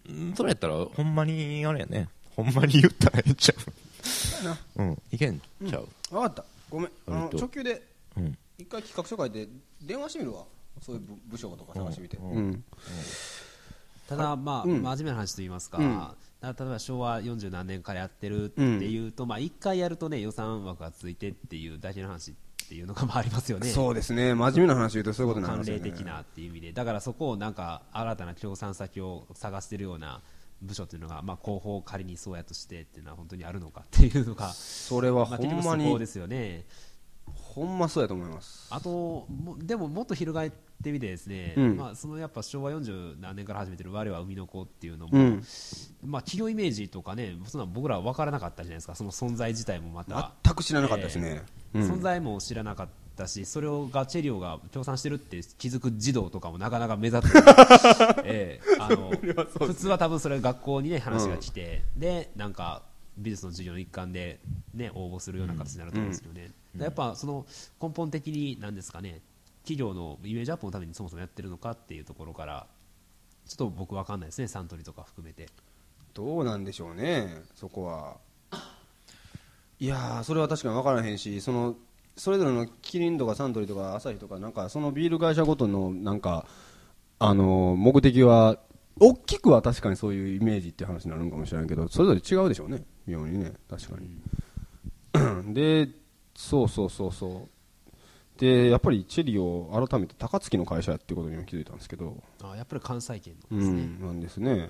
[0.07, 2.07] んそれやったら、ほんまに、あれやね。
[2.35, 3.55] ほんまに言ったらええんちゃ。
[4.77, 4.83] う？
[4.83, 5.01] うん。
[5.11, 6.15] いけんちゃう？
[6.15, 6.45] わかった。
[6.69, 6.91] ごめん。
[7.07, 7.81] あの、直球で、
[8.15, 8.37] うん。
[8.59, 9.49] 一回企画書書いて、
[9.81, 10.43] 電話してみるわ。
[10.83, 12.17] そういう部部署とか探してみて。
[12.17, 12.63] うんうん。
[14.07, 15.79] ただ、まあ、うん真面目な話と言いますか、
[16.57, 23.67] 例えば昭和40何年からやってるっていうと、まあ、1回やるとね、予算枠がついてっていう大事な話っていうのがまあありますよね。
[23.67, 24.33] そうですね。
[24.33, 25.83] 真面目な話言うとそういうことになりま慣すよね。
[25.83, 30.21] 例的なっていう意味で、だからそこをなんか新たな協賛先を探してるような
[30.61, 36.65] 部署っていうのが、まあ、広報仮にそうやとしてっていうのは本当にあるのかっていうのが、それはまあ、ほんまにそこで、すよね。
[37.55, 38.67] ほんまそうやと思います。
[38.69, 38.89] あと
[39.29, 40.51] もでももっと翻っ
[40.83, 41.77] てみてですね、うん。
[41.77, 45.43] まあ、そのやっぱ昭和40何年から始めてる我は海の子っていうのも、うん。
[46.03, 51.43] まあ、企業イメージとかねそんな僕らは分からなかったじゃないですかその存在自体もまた、全く知らなかったですね。
[51.73, 51.89] うん。
[51.89, 57.39] 存在も知らなかったしそれをがチェリオが協賛してるって気づく児童とかもなかなか目立って、
[58.25, 58.77] ええ。
[58.81, 59.11] あの
[59.65, 62.83] 普通は多分それ学校にね話が来て、でなんか
[63.17, 64.39] 美術の授業の一環で、
[64.73, 66.51] ね、応募するような形になると思うんですけどね、
[66.83, 67.45] やっぱその
[67.81, 69.21] 根本的になんですかね
[69.63, 72.67] 企業のイメージアップのためにそもそもやってるのかっていうところから
[73.47, 75.47] ちょっと僕分かんないですねサントリーとか含めて
[76.15, 78.15] どうなんでしょうね、そこは。
[79.79, 81.75] いやー、それは確かに分からへんし、その
[82.15, 86.47] それぞれのキリンとかサントリーとかアサヒとか、なんかそのビール会社ごとのなんか、
[87.19, 88.57] あのー目的は、
[88.97, 95.51] 大きくは確かにそういうイメージっていう話になるんかもしれないけど、それぞれ違うでしょうね、妙にね、確かに。
[95.53, 95.89] で、
[96.35, 98.39] そうそうそうそう。
[98.39, 104.69] で、やっぱりチェリオ、改めて高槻の会社やっていうことにも気づいたんですけど、あやっぱり関西圏うのですね、ん、なんですね。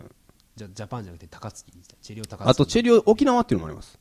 [0.56, 4.00] じゃジャパンじゃなくて高槻チェリオ高槻あと、チェリオ沖縄っていうのもあります。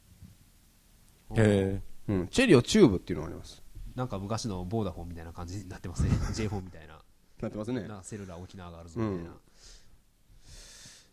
[1.36, 3.62] へうん、チェリオチューブっていうのがあります。
[3.94, 6.10] なんか昔のボーダフォンみたいな感じになってますね。
[6.34, 7.00] J フォンみたいな。
[7.40, 7.88] なってますね。
[7.88, 9.36] なセルラー沖縄があるぞみたいな、うん。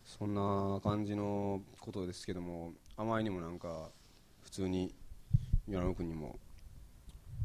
[0.04, 3.90] そんな感じのことですけども、あまりにもなんか、
[4.42, 4.94] 普通に、
[5.72, 6.38] 宮野君にも、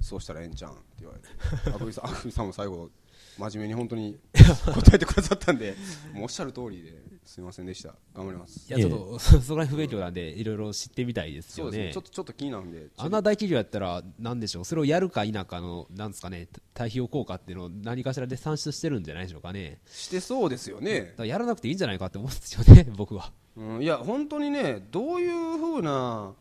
[0.02, 1.28] そうしたらええんちゃうんって言われて、
[1.74, 2.90] あくびさん、あくびさんも最後、
[3.38, 5.76] 真面目に本当に答えてくださったんで、
[6.14, 6.92] もうおっしゃる通りで
[7.24, 7.96] すみませんでした。
[8.14, 8.68] 頑張ります。
[8.68, 11.72] いやちょっとそ そこら辺不勉強なんでいろいろ知ってみたいですよね。
[11.72, 11.94] そうですね。
[11.94, 14.66] ちょっと、ちょっと気になるんで、あんな大企業やったらなんでしょう？
[14.66, 19.80] それをやるか否かのなんですかね対比効果っていうのを何かしらで算出してるんじゃないでしょうかね。
[19.88, 21.14] してそうですよね。
[21.20, 23.32] やらなくていいんじゃないかって思うんですよね僕は。
[23.56, 26.36] うん、いや本当にねどういうふうな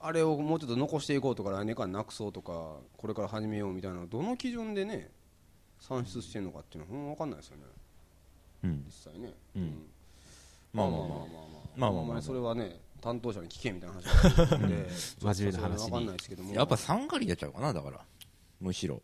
[0.00, 5.10] あれをもうちょっと残していこうとか来年からなくそうとかこれから始めようみたいなのどの基準でね
[5.78, 7.62] 算出してるのかっていうのはほんま分かんないですよね
[8.64, 8.84] うん。
[8.86, 9.82] 実際ね、うん
[10.72, 11.08] まあまあまあ。
[11.08, 11.18] まあ
[11.76, 18.00] まあまあまあそれはね担当者に聞けみたいな話があるんで真面目な話に分かんないですけどもやっぱサンガリやっちゃうかな、だから。
[18.60, 19.00] むしろ。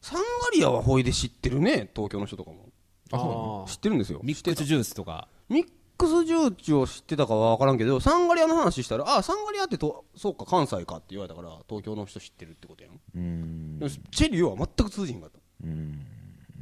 [0.00, 2.68] サンガリアはほいで知ってるね東京の人とかも
[3.12, 5.68] あ知ってるんですよミックスジュースとかミッ
[6.00, 12.92] クスジューチを知ってたかは分からんけどサンガリアの話したらあサンガリアってとそうか関西かって言われたから東京の人知ってるってことやん。
[12.94, 13.78] うーん。
[13.78, 15.38] でもチェリオは全く通じひんかった。
[15.64, 16.06] うん。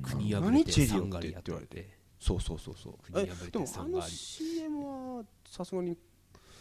[0.03, 0.99] 国破れ何てチェリオって？
[1.01, 1.51] サンガリアって。
[1.51, 2.95] 言われてそうそうそうそう。
[3.11, 5.97] え国破れてでもあのサンガリ CM はさすがに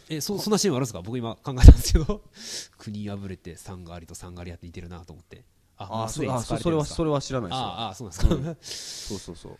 [0.08, 1.02] えそそんなシーンあるんですか？
[1.02, 2.22] 僕今考えたんですけど。
[2.78, 5.44] 国破れてサンガリとサンガリアって似てるなと思って。
[5.80, 9.58] ああそそれはそれれは知らないですわああそうなんですか、そうそうそう。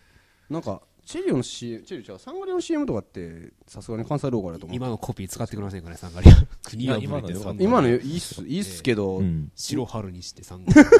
[0.53, 4.75] なんかチェリオの CM チェリオ違うサンガリアの CM とかってさすがに関西ローカルだと思う。
[4.75, 9.51] 今のコピー使ってくれませんかねサンガリア国破いや今のよかったサンガリア今のいいっすいいっすけど、うん。
[9.55, 10.91] 白春にしてサンガリア。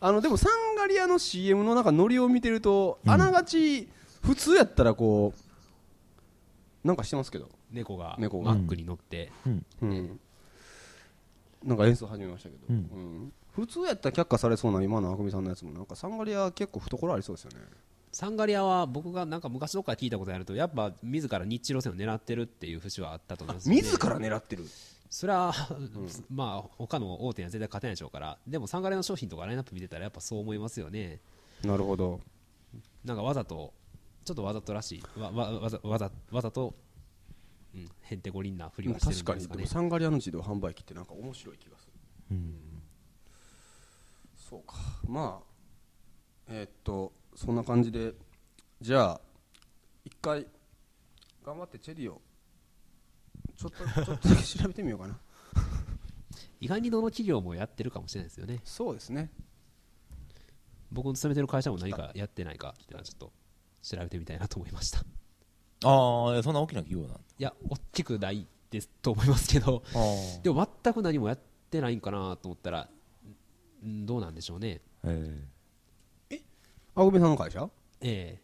[0.08, 3.88] あのでもサンガリアの CM のなんかノリを見てると、あながち
[4.22, 5.32] 普通やったらこ
[6.84, 8.52] うなんかしてますけど、猫が猫が。
[8.52, 9.32] マックに乗って、
[9.80, 10.20] うん、
[11.64, 12.76] なんか演奏始めましたけど、うん。
[12.76, 13.32] うん。
[13.52, 17.66] 普通やったら却下されそうな今のあくみさんのやつもなんかサンガリア結構懐ありそうですよね
[18.12, 24.64] サンガリアは僕がなんか昔どっかで聞いたことあるとやっぱ自ら日中路線を狙ってるっていう節はあったと思います自ら狙ってる。
[25.08, 25.52] それは、
[26.30, 28.38] まあ他の大手には絶対勝てないでしょうから。
[28.46, 31.20] でもサンガリアの商品とかラインナップ見てたらやっぱそう思いますよね。
[31.64, 32.20] なるほど。
[33.04, 33.74] なんかわざと
[34.24, 36.74] ちょっとわざとらしいわわわざわざわざと、
[37.74, 41.88] うん、へんてこりんなふりをしてるん確かにでですかねもサンガリアの自動販売機ってなんか面白い気がす
[42.30, 42.36] る。
[44.36, 44.76] そうか。
[45.08, 45.50] まあ
[46.48, 48.12] えーっとそんな感じで
[48.80, 49.20] じゃあ
[50.04, 50.46] 一回
[51.44, 52.20] 頑張ってチェリーを
[53.56, 55.18] ちょっと ちょっとだけ調べてみようかな。
[56.60, 58.60] 意外にどの企業もやってるかもしれないですよね。
[58.64, 59.30] そうですね。
[60.92, 63.32] 僕の勤めてる会社も何かやってないかっていうのはちょっと
[63.82, 64.98] 調べてみたいなと思いました。
[64.98, 65.02] い
[65.84, 69.82] ああそんな大きな企業なんや大きくないですと思いますけど。
[69.94, 71.38] あでも全く何もやっ
[71.70, 72.90] てないんかなと思ったら
[73.84, 74.82] んどうなんでしょうね。
[75.04, 75.46] え
[76.94, 77.68] 青組さんの会社？
[78.00, 78.42] ええ。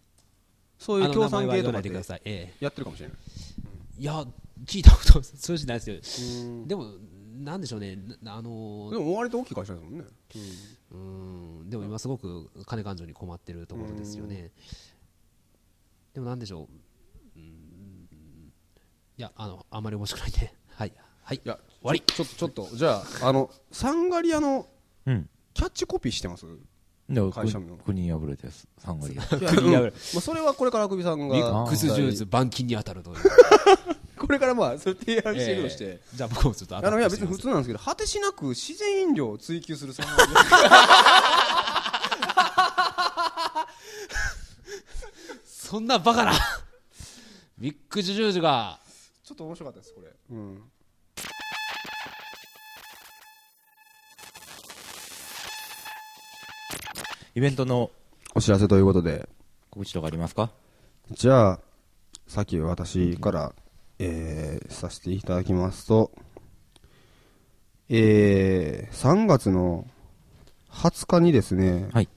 [0.78, 3.16] そういう協賛系とかでいでください、えやってるかもしれない。
[3.98, 4.24] えいや
[4.64, 6.84] 聞いたこと正直ないですよでも
[7.38, 7.98] なんでしょうね。
[8.22, 10.04] なあのでも割と大きい会社ですもんね。
[10.90, 10.96] う
[11.64, 11.70] ん。
[11.70, 14.52] でも今すごく金勘定に困ってるところですよね。
[16.14, 16.68] でもなんでしょ
[17.36, 17.38] う。
[17.38, 18.08] うん。
[19.18, 20.54] いやあのあまり面白くないんで。
[20.74, 20.92] はい。
[21.22, 21.36] はい。
[21.36, 22.00] いや終わり。
[22.00, 24.66] ちょっとちょっとじゃああのサンガリアの
[25.06, 25.28] うん。
[25.54, 26.46] キャッチコピーしてます？
[26.46, 26.52] で
[27.32, 29.14] 会社名国破れです3割
[29.70, 29.86] いやうん。
[29.86, 31.64] まあ、それはこれからあくびさんミが。
[31.66, 33.16] ックスジュース板金に当たるという。
[34.18, 36.16] これからまあそれ提案していくとして、ええ。
[36.16, 41.06] じゃあ僕もちょっとあのいや別に普通なんですけど果てしなく自然飲料を追求するサンガリア
[45.44, 46.32] そんなバカな。
[47.58, 48.78] ミックスジュースが。
[49.24, 50.62] ちょっと面白かったですこれ、うん、
[57.36, 57.90] イベントの
[58.34, 59.28] お知らせということで。
[59.68, 60.50] 告知とかありますか？
[61.10, 61.60] じゃあ
[62.26, 63.52] さっき私から、
[63.98, 66.10] えーさせていただきますと
[67.90, 69.86] えー3月の
[70.70, 72.08] 20日にですね、はい。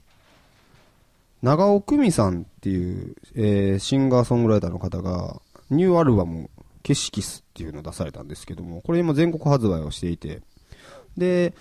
[1.42, 6.48] 長尾久美さんっていう、えーシンガーソングライターの方が、ニューアルバム、
[6.82, 10.40] ケシキスっていうのを出されたんですけども、これ今全国発売をしていて、
[11.18, 11.52] で、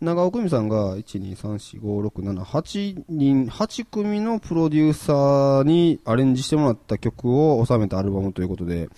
[0.00, 8.88] 長尾久美さんが、1、2、3、4、5、6、7、8人、8組のプロデューサーにアレンジしてもらった曲を収めたアルバムということで、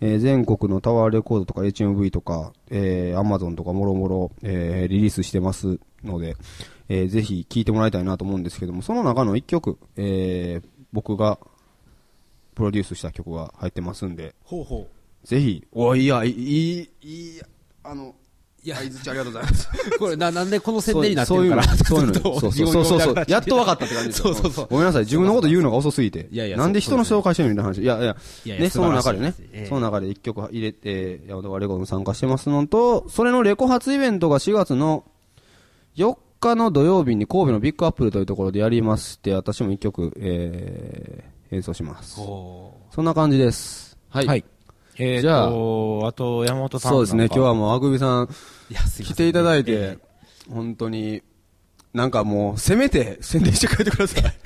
[0.00, 6.36] えー全国のタワーレコードとか HMV とか、えー、Amazon とかもろもろ、えーリリースしてますので、
[6.88, 11.38] えーぜひ聴いてもらいたいなと思うんですけども、その中の一曲、えー僕が
[12.54, 14.88] プロデュースした曲が入ってますんで、ほうほ
[15.24, 17.40] ぜひ、おい、いや、いい、いい、
[17.82, 18.14] あの、
[18.68, 19.68] いや相づちありがとうございます。
[19.96, 26.28] う これななんでこの宣伝になってるからそういうの、そうそうそうそうそうやっと分かったって感じですよそうそうそうごめんなさい、自分のこと言うのが遅すぎて。
[26.30, 28.02] いやいやなんで人のそう紹介してるのみたいな話。
[28.02, 28.14] いや
[28.44, 29.34] いや、ね、その中でね
[29.70, 35.04] その中で一曲入れて、山田がレコに参加してますのと、それのレコ発イベントが4月の
[35.96, 42.20] 4日の土曜日に神戸のビッグアップルというところでやりまして、私も一曲、えー、演奏します。
[42.20, 43.96] おそんな感じです。
[44.10, 44.26] はい。
[44.26, 44.44] はい。
[45.00, 46.92] えー、じゃあと、あと、山本さん。
[46.92, 48.28] そうですね、今日はももう、あぐびさん
[48.74, 49.98] 来ていただいて、え
[50.50, 51.22] 本当に、
[51.92, 54.34] なんかもう、せめて宣伝してくれてください。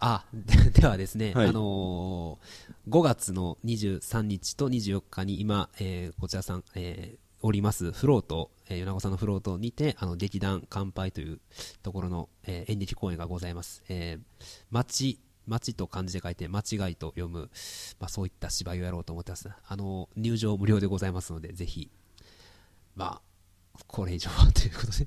[0.00, 1.48] あでではですね、はい。
[1.48, 11.38] あのー5月の23日と24日に今、えーこちらさん、えーおりますフロート、えー、米子さんのフロートにてあの劇団乾杯という
[11.84, 17.50] ところの、えー演劇公演がございます、えー、町町と漢字で書いて間違いと読む、
[17.98, 19.48] まあ、そういった芝居をやろうと思ってます。
[19.66, 21.90] あの入場無料でございますのでぜひ
[22.98, 23.20] ま
[23.74, 25.06] あこれ以上はということで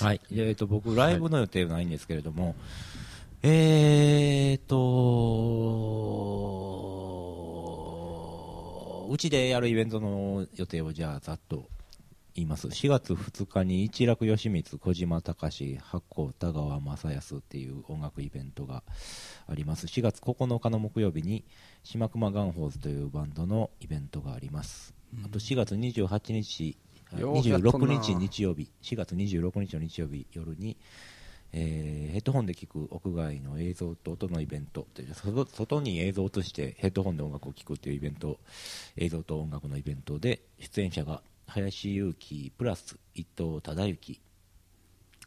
[0.00, 0.20] はい。
[0.32, 2.54] えっ、と、僕、ライブの予定はないんですけれども、
[3.42, 4.76] えっ、と、
[9.10, 11.68] うちでやるイベントの予定をじゃあ、ざっと
[12.34, 12.68] 言います。
[12.68, 18.84] 4月2日に一楽義満、小島隆、八甲田川正康っていう音楽イベントが
[19.48, 19.86] あります。
[19.86, 21.44] 4月9日の木曜日に、
[21.82, 24.94] 島熊ガンホーズというバンドのイベントがあります。
[25.24, 26.76] あと4月28日、
[27.16, 30.76] 26日日曜日、4月26日の日曜日夜に、
[31.52, 38.38] えーヘッドホンで聴く屋外の映像と音のイベントという外外に映像を映してヘッドホンで音楽を聴くというイベント
[38.98, 44.20] 映像と音楽のイベントで出演者が林裕樹プラス伊藤忠之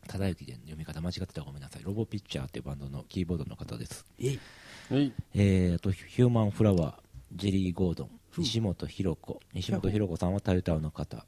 [0.08, 1.84] 忠之で読み方間違ってたらごめんなさい。
[1.84, 4.06] ロボピッチャーというバンドのキーボードの方です。
[4.20, 4.38] え。
[5.34, 6.94] えー、あとヒューマンフラワー
[7.34, 9.40] ジェリー・ゴードン西本博子。
[9.54, 11.26] 西本博子さんはタルタウの方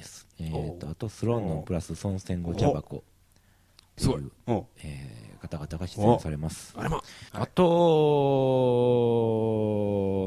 [0.00, 3.04] です、えー、とあとスローンのプラス孫戦後茶箱
[3.96, 4.22] すごい。
[4.82, 6.74] えー方々が出演されます。
[6.76, 7.02] あれま
[7.32, 7.62] あと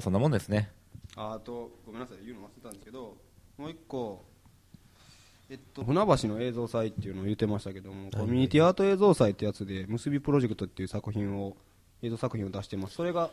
[0.02, 0.72] そんなもんですね。
[1.16, 3.16] ああと、ごめんなさい、言うの忘れたんですけど、
[3.58, 4.26] もう一個、
[5.50, 11.56] えっと、船橋の映像祭っていうのを言ってましたけども、コミュニティアート映像祭ってやつで、結びプロジェクトっていう作品を、
[12.02, 12.96] 映像作品を出してます。
[12.96, 13.30] それが、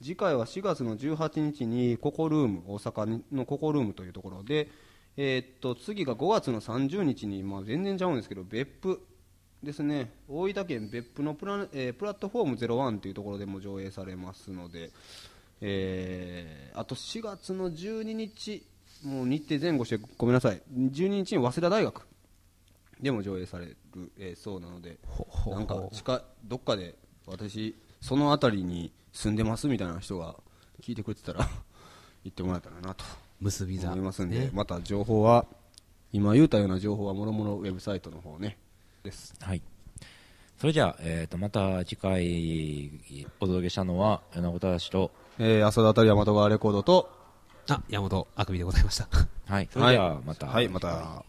[0.00, 4.68] 次回は4月の18日に、ココルーム、大阪のココルームというところで、
[5.16, 9.00] えーっと、次が5月の30日に、まあ全然ちゃうんですけど、別府。
[9.62, 10.12] ですね。
[10.28, 14.90] 大分県別府のプラ,、えープラットフォーム01というところでも上映されますので、
[15.60, 18.66] えーあと4月の12日
[19.04, 20.60] もう日程前後してごめんなさい。
[20.70, 22.06] 12日に早稲田大学
[23.00, 23.76] でも上映される、
[24.18, 24.98] えーそうなので
[25.46, 26.94] なんか近いどっかで
[27.26, 30.36] 私その辺りに住んでますみたいな人が
[30.82, 31.48] 聞いてくれてたら
[32.22, 33.04] 言ってもらえたらなと
[33.44, 35.44] 結び座思いますんで、ねまた情報は
[36.12, 38.56] 今言うたような情報はもろもろウェブサイトの方ね
[39.02, 39.62] ですはい。
[40.56, 47.10] それじゃあ、えっ、と、また次回お届けしたのは、米子正と、えー、浅田あたり大和川レコードと
[47.68, 49.08] あ山本あくびでございました
[49.46, 49.68] はい。
[49.70, 50.46] それじゃあ、また。
[50.46, 51.24] はいまた